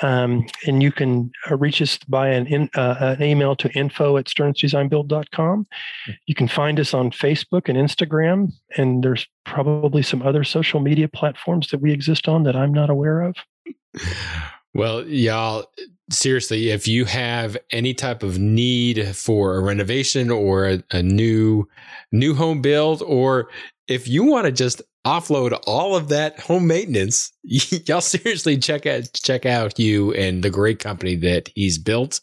Um, 0.00 0.46
and 0.66 0.82
you 0.82 0.90
can 0.90 1.30
uh, 1.50 1.56
reach 1.56 1.82
us 1.82 1.98
by 2.08 2.28
an, 2.28 2.46
in, 2.46 2.70
uh, 2.74 2.96
an 3.18 3.22
email 3.22 3.54
to 3.56 3.70
info 3.72 4.16
at 4.16 4.26
stearnsdesignbuild.com. 4.26 5.66
Hmm. 6.06 6.12
You 6.26 6.34
can 6.34 6.48
find 6.48 6.80
us 6.80 6.94
on 6.94 7.10
Facebook 7.10 7.68
and 7.68 7.76
Instagram, 7.76 8.52
and 8.76 9.04
there's 9.04 9.26
probably 9.44 10.02
some 10.02 10.22
other 10.22 10.44
social 10.44 10.80
media 10.80 11.08
platforms 11.08 11.68
that 11.68 11.80
we 11.80 11.92
exist 11.92 12.28
on 12.28 12.44
that 12.44 12.56
I'm 12.56 12.72
not 12.72 12.90
aware 12.90 13.20
of. 13.20 13.36
Well, 14.74 15.06
y'all, 15.06 15.66
seriously, 16.10 16.70
if 16.70 16.88
you 16.88 17.04
have 17.04 17.58
any 17.70 17.92
type 17.92 18.22
of 18.22 18.38
need 18.38 19.14
for 19.14 19.56
a 19.56 19.60
renovation 19.60 20.30
or 20.30 20.66
a, 20.66 20.82
a 20.90 21.02
new 21.02 21.68
new 22.10 22.34
home 22.34 22.62
build, 22.62 23.02
or 23.02 23.50
if 23.86 24.08
you 24.08 24.24
want 24.24 24.46
to 24.46 24.52
just 24.52 24.80
offload 25.04 25.58
all 25.66 25.96
of 25.96 26.08
that 26.08 26.38
home 26.40 26.66
maintenance, 26.66 27.32
y'all 27.42 28.00
seriously 28.00 28.56
check 28.58 28.86
out 28.86 29.08
check 29.14 29.46
out 29.46 29.76
Hugh 29.76 30.12
and 30.12 30.42
the 30.42 30.50
great 30.50 30.78
company 30.78 31.16
that 31.16 31.50
he's 31.54 31.78
built. 31.78 32.20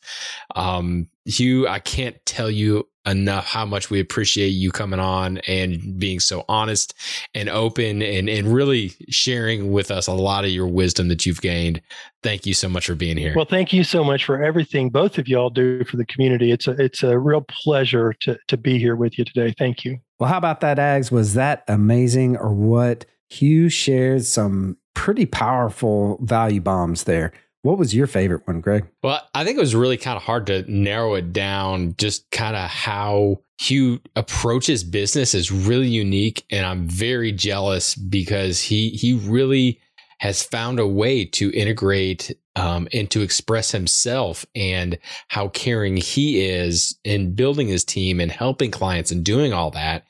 Um, 0.55 1.07
Hugh, 1.25 1.67
I 1.67 1.79
can't 1.79 2.17
tell 2.25 2.49
you 2.49 2.87
enough 3.09 3.45
how 3.45 3.65
much 3.65 3.89
we 3.89 3.99
appreciate 3.99 4.49
you 4.49 4.71
coming 4.71 4.99
on 4.99 5.39
and 5.39 5.99
being 5.99 6.19
so 6.19 6.45
honest 6.47 6.93
and 7.33 7.49
open 7.49 8.01
and, 8.01 8.29
and 8.29 8.53
really 8.53 8.93
sharing 9.09 9.71
with 9.71 9.91
us 9.91 10.07
a 10.07 10.13
lot 10.13 10.45
of 10.45 10.51
your 10.51 10.67
wisdom 10.67 11.07
that 11.09 11.25
you've 11.25 11.41
gained. 11.41 11.81
Thank 12.21 12.45
you 12.45 12.53
so 12.53 12.69
much 12.69 12.85
for 12.85 12.95
being 12.95 13.17
here. 13.17 13.33
Well, 13.35 13.45
thank 13.45 13.73
you 13.73 13.83
so 13.83 14.03
much 14.03 14.25
for 14.25 14.43
everything 14.43 14.89
both 14.89 15.17
of 15.17 15.27
y'all 15.27 15.49
do 15.49 15.83
for 15.85 15.97
the 15.97 16.05
community. 16.05 16.51
It's 16.51 16.67
a 16.67 16.71
it's 16.71 17.03
a 17.03 17.17
real 17.17 17.41
pleasure 17.41 18.13
to 18.21 18.37
to 18.47 18.57
be 18.57 18.77
here 18.77 18.95
with 18.95 19.17
you 19.17 19.25
today. 19.25 19.53
Thank 19.57 19.85
you. 19.85 19.99
Well, 20.19 20.29
how 20.29 20.37
about 20.37 20.59
that, 20.61 20.77
Ags? 20.77 21.11
Was 21.11 21.33
that 21.35 21.63
amazing 21.67 22.37
or 22.37 22.53
what? 22.53 23.05
Hugh 23.29 23.69
shared 23.69 24.25
some 24.25 24.77
pretty 24.95 25.25
powerful 25.25 26.19
value 26.21 26.59
bombs 26.59 27.05
there. 27.05 27.31
What 27.61 27.77
was 27.77 27.93
your 27.93 28.07
favorite 28.07 28.47
one, 28.47 28.61
Greg? 28.61 28.87
Well, 29.03 29.21
I 29.33 29.43
think 29.43 29.57
it 29.57 29.61
was 29.61 29.75
really 29.75 29.97
kind 29.97 30.15
of 30.15 30.23
hard 30.23 30.47
to 30.47 30.69
narrow 30.71 31.15
it 31.15 31.33
down. 31.33 31.95
Just 31.97 32.29
kind 32.31 32.55
of 32.55 32.69
how 32.69 33.41
Hugh 33.59 33.99
approaches 34.15 34.83
business 34.85 35.33
is 35.35 35.51
really 35.51 35.89
unique, 35.89 36.45
and 36.49 36.65
I'm 36.65 36.87
very 36.87 37.33
jealous 37.33 37.95
because 37.95 38.61
he 38.61 38.89
he 38.91 39.13
really 39.13 39.79
has 40.19 40.41
found 40.41 40.79
a 40.79 40.87
way 40.87 41.25
to 41.25 41.51
integrate 41.51 42.31
um, 42.59 42.89
and 42.91 43.09
to 43.09 43.21
express 43.21 43.71
himself 43.71 44.45
and 44.53 44.97
how 45.29 45.47
caring 45.47 45.95
he 45.95 46.45
is 46.45 46.99
in 47.05 47.33
building 47.33 47.69
his 47.69 47.85
team 47.85 48.19
and 48.19 48.29
helping 48.29 48.69
clients 48.69 49.11
and 49.11 49.23
doing 49.23 49.53
all 49.53 49.71
that. 49.71 50.03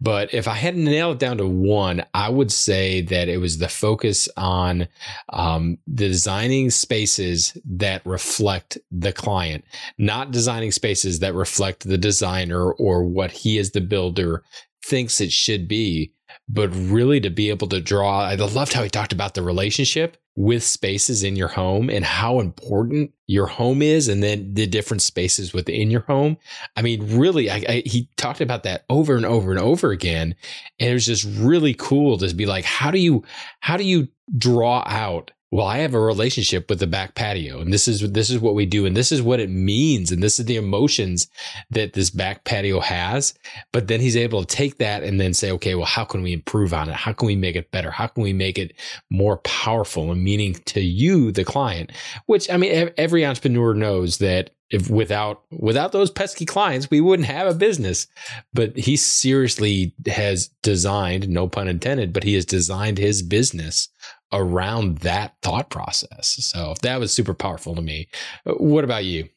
But 0.00 0.32
if 0.32 0.46
I 0.46 0.54
had 0.54 0.74
to 0.74 0.80
nail 0.80 1.10
it 1.10 1.18
down 1.18 1.38
to 1.38 1.48
one, 1.48 2.04
I 2.14 2.28
would 2.28 2.52
say 2.52 3.00
that 3.02 3.28
it 3.28 3.38
was 3.38 3.58
the 3.58 3.68
focus 3.68 4.28
on 4.36 4.86
um, 5.30 5.78
designing 5.92 6.70
spaces 6.70 7.58
that 7.64 8.06
reflect 8.06 8.78
the 8.92 9.12
client, 9.12 9.64
not 9.98 10.30
designing 10.30 10.70
spaces 10.70 11.18
that 11.18 11.34
reflect 11.34 11.88
the 11.88 11.98
designer 11.98 12.70
or 12.70 13.02
what 13.02 13.32
he 13.32 13.58
as 13.58 13.72
the 13.72 13.80
builder 13.80 14.44
thinks 14.86 15.20
it 15.20 15.32
should 15.32 15.68
be 15.68 16.12
but 16.48 16.68
really 16.68 17.20
to 17.20 17.30
be 17.30 17.50
able 17.50 17.68
to 17.68 17.80
draw, 17.80 18.20
I 18.20 18.34
loved 18.36 18.72
how 18.72 18.82
he 18.82 18.88
talked 18.88 19.12
about 19.12 19.34
the 19.34 19.42
relationship 19.42 20.16
with 20.36 20.62
spaces 20.62 21.22
in 21.22 21.34
your 21.34 21.48
home 21.48 21.88
and 21.88 22.04
how 22.04 22.40
important 22.40 23.12
your 23.26 23.46
home 23.46 23.82
is 23.82 24.06
and 24.06 24.22
then 24.22 24.52
the 24.54 24.66
different 24.66 25.02
spaces 25.02 25.52
within 25.52 25.90
your 25.90 26.02
home. 26.02 26.36
I 26.76 26.82
mean, 26.82 27.18
really, 27.18 27.50
I, 27.50 27.64
I, 27.68 27.82
he 27.86 28.08
talked 28.16 28.40
about 28.40 28.62
that 28.64 28.84
over 28.90 29.16
and 29.16 29.24
over 29.24 29.50
and 29.50 29.58
over 29.58 29.90
again. 29.90 30.34
And 30.78 30.90
it 30.90 30.94
was 30.94 31.06
just 31.06 31.24
really 31.24 31.74
cool 31.74 32.18
to 32.18 32.34
be 32.34 32.46
like, 32.46 32.64
how 32.64 32.90
do 32.90 32.98
you, 32.98 33.24
how 33.60 33.76
do 33.76 33.84
you 33.84 34.08
draw 34.36 34.84
out 34.86 35.32
well 35.50 35.66
i 35.66 35.78
have 35.78 35.94
a 35.94 36.00
relationship 36.00 36.68
with 36.68 36.78
the 36.78 36.86
back 36.86 37.14
patio 37.14 37.60
and 37.60 37.72
this 37.72 37.88
is 37.88 38.10
this 38.12 38.30
is 38.30 38.38
what 38.38 38.54
we 38.54 38.66
do 38.66 38.86
and 38.86 38.96
this 38.96 39.12
is 39.12 39.22
what 39.22 39.40
it 39.40 39.50
means 39.50 40.10
and 40.10 40.22
this 40.22 40.38
is 40.38 40.46
the 40.46 40.56
emotions 40.56 41.28
that 41.70 41.92
this 41.92 42.10
back 42.10 42.44
patio 42.44 42.80
has. 42.80 43.34
But 43.72 43.88
then 43.88 44.00
he's 44.00 44.16
able 44.16 44.44
to 44.44 44.56
take 44.56 44.78
that 44.78 45.02
and 45.02 45.20
then 45.20 45.34
say 45.34 45.50
okay 45.52 45.74
well 45.74 45.86
how 45.86 46.04
can 46.04 46.22
we 46.22 46.32
improve 46.32 46.72
on 46.72 46.88
it? 46.88 46.94
How 46.94 47.12
can 47.12 47.26
we 47.26 47.36
make 47.36 47.56
it 47.56 47.70
better? 47.70 47.90
How 47.90 48.06
can 48.06 48.22
we 48.22 48.32
make 48.32 48.58
it 48.58 48.74
more 49.10 49.38
powerful 49.38 50.10
and 50.12 50.22
meaning 50.22 50.54
to 50.66 50.80
you 50.80 51.32
the 51.32 51.44
client? 51.44 51.92
Which 52.26 52.50
i 52.50 52.56
mean 52.56 52.90
every 52.96 53.24
entrepreneur 53.24 53.74
knows 53.74 54.18
that 54.18 54.50
if 54.68 54.90
without 54.90 55.42
without 55.52 55.92
those 55.92 56.10
pesky 56.10 56.44
clients 56.44 56.90
we 56.90 57.00
wouldn't 57.00 57.28
have 57.28 57.46
a 57.46 57.54
business. 57.54 58.06
But 58.52 58.76
he 58.76 58.96
seriously 58.96 59.94
has 60.06 60.48
designed 60.62 61.28
no 61.28 61.48
pun 61.48 61.68
intended 61.68 62.12
but 62.12 62.24
he 62.24 62.34
has 62.34 62.44
designed 62.44 62.98
his 62.98 63.22
business 63.22 63.88
around 64.32 64.98
that 64.98 65.36
thought 65.42 65.70
process. 65.70 66.36
So 66.40 66.74
that 66.82 67.00
was 67.00 67.12
super 67.12 67.34
powerful 67.34 67.74
to 67.74 67.82
me. 67.82 68.08
Uh, 68.44 68.52
what 68.54 68.84
about 68.84 69.04
you? 69.04 69.28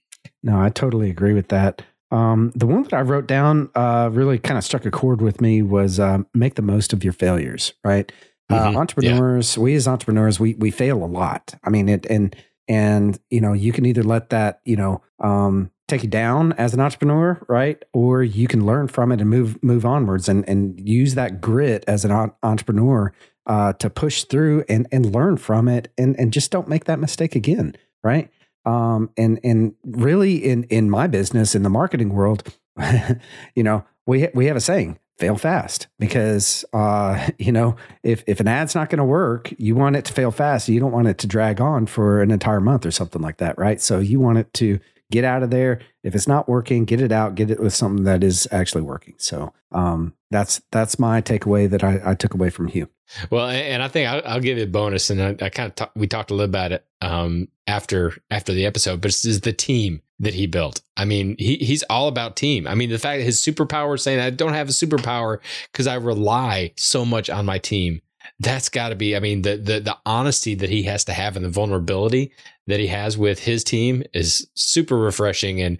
No, 0.43 0.59
I 0.59 0.69
totally 0.69 1.09
agree 1.09 1.33
with 1.33 1.49
that. 1.49 1.81
Um, 2.11 2.51
the 2.55 2.65
one 2.65 2.83
that 2.83 2.93
I 2.93 3.01
wrote 3.01 3.27
down 3.27 3.69
uh, 3.75 4.09
really 4.11 4.39
kind 4.39 4.57
of 4.57 4.63
struck 4.63 4.85
a 4.85 4.91
chord 4.91 5.21
with 5.21 5.41
me 5.41 5.61
was 5.61 5.99
uh, 5.99 6.19
make 6.33 6.55
the 6.55 6.61
most 6.61 6.91
of 6.91 7.03
your 7.03 7.13
failures, 7.13 7.73
right? 7.83 8.11
Uh, 8.49 8.67
mm-hmm. 8.67 8.77
entrepreneurs, 8.77 9.55
yeah. 9.55 9.63
we 9.63 9.75
as 9.75 9.87
entrepreneurs, 9.87 10.39
we 10.39 10.55
we 10.55 10.71
fail 10.71 11.03
a 11.03 11.05
lot. 11.05 11.53
I 11.63 11.69
mean, 11.69 11.87
it 11.87 12.07
and 12.07 12.35
and 12.67 13.19
you 13.29 13.41
know 13.41 13.53
you 13.53 13.71
can 13.71 13.85
either 13.85 14.01
let 14.01 14.31
that 14.31 14.59
you 14.65 14.75
know 14.75 15.03
um, 15.19 15.69
take 15.87 16.01
you 16.01 16.09
down 16.09 16.53
as 16.53 16.73
an 16.73 16.79
entrepreneur, 16.79 17.39
right? 17.47 17.83
Or 17.93 18.23
you 18.23 18.47
can 18.47 18.65
learn 18.65 18.87
from 18.87 19.11
it 19.11 19.21
and 19.21 19.29
move 19.29 19.61
move 19.61 19.85
onwards 19.85 20.27
and 20.27 20.47
and 20.49 20.79
use 20.87 21.13
that 21.13 21.41
grit 21.41 21.83
as 21.87 22.05
an 22.05 22.31
entrepreneur 22.41 23.13
uh, 23.49 23.73
to 23.73 23.89
push 23.89 24.23
through 24.23 24.63
and 24.69 24.87
and 24.91 25.13
learn 25.13 25.35
from 25.35 25.67
it 25.67 25.91
and 25.97 26.17
and 26.17 26.31
just 26.31 26.51
don't 26.51 26.69
make 26.69 26.85
that 26.85 26.99
mistake 26.99 27.35
again, 27.35 27.75
right? 28.03 28.29
Um, 28.63 29.09
and 29.17 29.39
and 29.43 29.73
really 29.83 30.35
in 30.35 30.63
in 30.65 30.89
my 30.89 31.07
business 31.07 31.55
in 31.55 31.63
the 31.63 31.69
marketing 31.69 32.09
world, 32.09 32.43
you 33.55 33.63
know, 33.63 33.83
we 34.05 34.29
we 34.35 34.45
have 34.45 34.55
a 34.55 34.61
saying: 34.61 34.99
fail 35.17 35.35
fast 35.35 35.87
because 35.97 36.63
uh, 36.73 37.27
you 37.39 37.51
know 37.51 37.75
if 38.03 38.23
if 38.27 38.39
an 38.39 38.47
ad's 38.47 38.75
not 38.75 38.89
going 38.89 38.99
to 38.99 39.03
work, 39.03 39.51
you 39.57 39.75
want 39.75 39.95
it 39.95 40.05
to 40.05 40.13
fail 40.13 40.29
fast. 40.29 40.69
You 40.69 40.79
don't 40.79 40.91
want 40.91 41.07
it 41.07 41.17
to 41.17 41.27
drag 41.27 41.59
on 41.59 41.87
for 41.87 42.21
an 42.21 42.29
entire 42.29 42.61
month 42.61 42.85
or 42.85 42.91
something 42.91 43.21
like 43.21 43.37
that, 43.37 43.57
right? 43.57 43.81
So 43.81 43.97
you 43.97 44.19
want 44.19 44.37
it 44.37 44.53
to 44.55 44.79
get 45.11 45.23
out 45.23 45.43
of 45.43 45.49
there. 45.49 45.79
If 46.03 46.15
it's 46.15 46.27
not 46.27 46.47
working, 46.47 46.85
get 46.85 47.01
it 47.01 47.11
out, 47.11 47.35
get 47.35 47.51
it 47.51 47.59
with 47.59 47.73
something 47.73 48.05
that 48.05 48.23
is 48.23 48.47
actually 48.51 48.83
working. 48.83 49.15
So 49.17 49.53
um, 49.71 50.13
that's 50.31 50.61
that's 50.71 50.99
my 50.99 51.21
takeaway 51.21 51.69
that 51.69 51.83
I, 51.83 52.01
I, 52.05 52.15
took 52.15 52.33
away 52.33 52.49
from 52.49 52.67
Hugh. 52.67 52.89
Well, 53.29 53.49
and 53.49 53.81
I 53.83 53.87
think 53.87 54.07
I'll, 54.07 54.21
I'll 54.25 54.39
give 54.39 54.57
you 54.57 54.63
a 54.63 54.67
bonus, 54.67 55.09
and 55.09 55.21
I, 55.21 55.45
I 55.45 55.49
kind 55.49 55.69
of 55.69 55.75
talk, 55.75 55.91
we 55.95 56.07
talked 56.07 56.31
a 56.31 56.33
little 56.33 56.49
about 56.49 56.71
it 56.71 56.85
um, 57.01 57.47
after 57.67 58.13
after 58.29 58.53
the 58.53 58.65
episode, 58.65 59.01
but 59.01 59.09
it's 59.09 59.39
the 59.39 59.53
team 59.53 60.01
that 60.19 60.33
he 60.33 60.47
built. 60.47 60.81
I 60.97 61.05
mean, 61.05 61.35
he 61.37 61.57
he's 61.57 61.83
all 61.83 62.07
about 62.07 62.35
team. 62.35 62.67
I 62.67 62.75
mean, 62.75 62.89
the 62.89 62.99
fact 62.99 63.19
that 63.19 63.25
his 63.25 63.39
superpower 63.39 63.99
saying 63.99 64.19
I 64.19 64.29
don't 64.29 64.53
have 64.53 64.69
a 64.69 64.73
superpower 64.73 65.39
because 65.71 65.87
I 65.87 65.95
rely 65.95 66.73
so 66.77 67.05
much 67.05 67.29
on 67.29 67.45
my 67.45 67.57
team 67.57 68.01
that's 68.39 68.69
got 68.69 68.89
to 68.89 68.95
be 68.95 69.15
i 69.15 69.19
mean 69.19 69.41
the, 69.41 69.57
the 69.57 69.79
the 69.79 69.97
honesty 70.05 70.55
that 70.55 70.69
he 70.69 70.83
has 70.83 71.03
to 71.03 71.13
have 71.13 71.35
and 71.35 71.45
the 71.45 71.49
vulnerability 71.49 72.31
that 72.69 72.79
he 72.79 72.87
has 72.87 73.17
with 73.17 73.39
his 73.39 73.63
team 73.63 74.03
is 74.13 74.47
super 74.55 74.97
refreshing. 74.97 75.61
And 75.61 75.77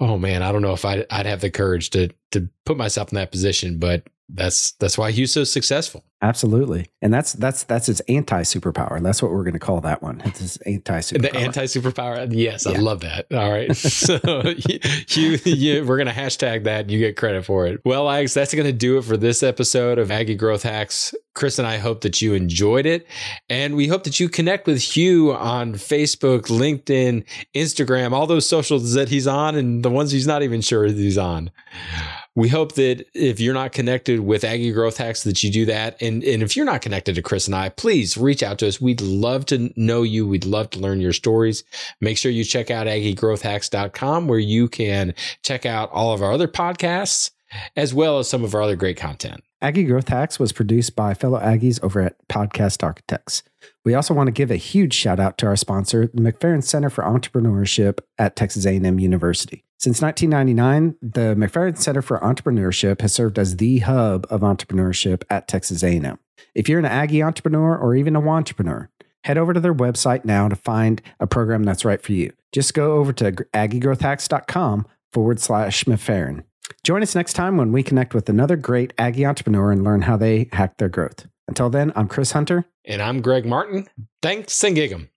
oh 0.00 0.18
man 0.18 0.42
i 0.42 0.52
don't 0.52 0.62
know 0.62 0.72
if 0.72 0.84
i'd, 0.84 1.06
I'd 1.10 1.26
have 1.26 1.40
the 1.40 1.50
courage 1.50 1.90
to 1.90 2.10
to 2.32 2.48
put 2.64 2.76
myself 2.76 3.12
in 3.12 3.16
that 3.16 3.30
position 3.30 3.78
but 3.78 4.06
that's 4.28 4.72
that's 4.72 4.98
why 4.98 5.12
he's 5.12 5.32
so 5.32 5.44
successful. 5.44 6.04
Absolutely. 6.22 6.90
And 7.02 7.12
that's 7.14 7.34
that's 7.34 7.62
that's 7.64 7.86
his 7.86 8.00
anti 8.08 8.42
superpower 8.42 9.00
that's 9.02 9.22
what 9.22 9.30
we're 9.30 9.44
going 9.44 9.52
to 9.52 9.60
call 9.60 9.80
that 9.82 10.02
one. 10.02 10.20
It's 10.24 10.40
his 10.40 10.56
anti 10.58 10.98
superpower 10.98 11.22
the 11.22 11.36
anti 11.36 11.64
superpower 11.64 12.28
yes 12.30 12.66
yeah. 12.66 12.76
i 12.76 12.80
love 12.80 13.00
that. 13.00 13.26
All 13.32 13.50
right. 13.50 13.70
So 13.86 14.18
you, 15.08 15.38
you, 15.44 15.84
we're 15.84 15.96
going 15.96 16.06
to 16.06 16.12
hashtag 16.12 16.64
that 16.64 16.90
you 16.90 16.98
get 16.98 17.16
credit 17.16 17.44
for 17.44 17.66
it. 17.66 17.80
Well 17.84 18.06
Ags 18.06 18.34
that's 18.34 18.52
going 18.52 18.66
to 18.66 18.72
do 18.72 18.98
it 18.98 19.04
for 19.04 19.16
this 19.16 19.42
episode 19.42 19.98
of 19.98 20.10
aggie 20.10 20.34
growth 20.34 20.62
hacks. 20.62 21.14
Chris 21.34 21.58
and 21.58 21.66
I 21.68 21.78
hope 21.78 22.00
that 22.00 22.20
you 22.20 22.34
enjoyed 22.34 22.86
it. 22.86 23.06
And 23.48 23.76
we 23.76 23.86
hope 23.86 24.04
that 24.04 24.18
you 24.18 24.28
connect 24.28 24.66
with 24.66 24.80
Hugh 24.80 25.34
on 25.34 25.74
Facebook, 25.74 26.42
LinkedIn, 26.42 27.24
Instagram, 27.54 28.12
all 28.12 28.26
those 28.26 28.48
socials 28.48 28.94
that 28.94 29.08
he's 29.08 29.26
on 29.26 29.54
and 29.54 29.84
the 29.84 29.90
ones 29.90 30.10
he's 30.10 30.26
not 30.26 30.42
even 30.42 30.60
sure 30.60 30.86
he's 30.86 31.18
on. 31.18 31.50
We 32.36 32.48
hope 32.48 32.74
that 32.74 33.06
if 33.14 33.40
you're 33.40 33.54
not 33.54 33.72
connected 33.72 34.20
with 34.20 34.44
Aggie 34.44 34.70
Growth 34.70 34.98
Hacks, 34.98 35.24
that 35.24 35.42
you 35.42 35.50
do 35.50 35.64
that. 35.64 36.00
And, 36.00 36.22
and 36.22 36.42
if 36.42 36.54
you're 36.54 36.66
not 36.66 36.82
connected 36.82 37.14
to 37.14 37.22
Chris 37.22 37.46
and 37.46 37.56
I, 37.56 37.70
please 37.70 38.16
reach 38.16 38.42
out 38.42 38.58
to 38.58 38.68
us. 38.68 38.80
We'd 38.80 39.00
love 39.00 39.46
to 39.46 39.72
know 39.74 40.02
you. 40.02 40.28
We'd 40.28 40.44
love 40.44 40.70
to 40.70 40.78
learn 40.78 41.00
your 41.00 41.14
stories. 41.14 41.64
Make 42.00 42.18
sure 42.18 42.30
you 42.30 42.44
check 42.44 42.70
out 42.70 42.86
AggieGrowthHacks.com 42.86 44.28
where 44.28 44.38
you 44.38 44.68
can 44.68 45.14
check 45.42 45.66
out 45.66 45.90
all 45.92 46.12
of 46.12 46.22
our 46.22 46.30
other 46.30 46.46
podcasts 46.46 47.30
as 47.74 47.94
well 47.94 48.18
as 48.18 48.28
some 48.28 48.44
of 48.44 48.54
our 48.54 48.62
other 48.62 48.76
great 48.76 48.98
content. 48.98 49.42
Aggie 49.62 49.84
Growth 49.84 50.08
Hacks 50.08 50.38
was 50.38 50.52
produced 50.52 50.94
by 50.94 51.14
fellow 51.14 51.40
Aggies 51.40 51.82
over 51.82 52.00
at 52.02 52.16
Podcast 52.28 52.84
Architects. 52.84 53.42
We 53.86 53.94
also 53.94 54.12
want 54.12 54.26
to 54.26 54.32
give 54.32 54.50
a 54.50 54.56
huge 54.56 54.92
shout 54.92 55.18
out 55.18 55.38
to 55.38 55.46
our 55.46 55.56
sponsor, 55.56 56.08
the 56.12 56.20
McFerrin 56.20 56.62
Center 56.62 56.90
for 56.90 57.02
Entrepreneurship 57.02 58.00
at 58.18 58.36
Texas 58.36 58.66
A&M 58.66 58.98
University. 58.98 59.64
Since 59.78 60.02
1999, 60.02 60.96
the 61.00 61.34
McFerrin 61.34 61.78
Center 61.78 62.02
for 62.02 62.18
Entrepreneurship 62.18 63.00
has 63.00 63.14
served 63.14 63.38
as 63.38 63.56
the 63.56 63.78
hub 63.78 64.26
of 64.28 64.42
entrepreneurship 64.42 65.22
at 65.30 65.48
Texas 65.48 65.82
A&M. 65.82 66.18
If 66.54 66.68
you're 66.68 66.78
an 66.78 66.84
Aggie 66.84 67.22
entrepreneur 67.22 67.76
or 67.76 67.94
even 67.94 68.14
a 68.14 68.20
entrepreneur, 68.20 68.90
head 69.24 69.38
over 69.38 69.54
to 69.54 69.60
their 69.60 69.74
website 69.74 70.26
now 70.26 70.48
to 70.48 70.56
find 70.56 71.00
a 71.18 71.26
program 71.26 71.64
that's 71.64 71.84
right 71.84 72.02
for 72.02 72.12
you. 72.12 72.32
Just 72.52 72.74
go 72.74 72.96
over 72.96 73.12
to 73.14 73.32
aggiegrowthhacks.com 73.32 74.86
forward 75.12 75.40
slash 75.40 75.84
McFerrin. 75.84 76.44
Join 76.82 77.02
us 77.02 77.14
next 77.14 77.34
time 77.34 77.56
when 77.56 77.72
we 77.72 77.82
connect 77.82 78.14
with 78.14 78.28
another 78.28 78.56
great 78.56 78.92
Aggie 78.98 79.26
entrepreneur 79.26 79.72
and 79.72 79.84
learn 79.84 80.02
how 80.02 80.16
they 80.16 80.48
hack 80.52 80.76
their 80.78 80.88
growth. 80.88 81.26
Until 81.48 81.70
then, 81.70 81.92
I'm 81.94 82.08
Chris 82.08 82.32
Hunter. 82.32 82.66
And 82.84 83.00
I'm 83.00 83.20
Greg 83.20 83.46
Martin. 83.46 83.88
Thanks 84.22 84.62
and 84.64 84.74
gig 84.74 84.92
'em. 84.92 85.10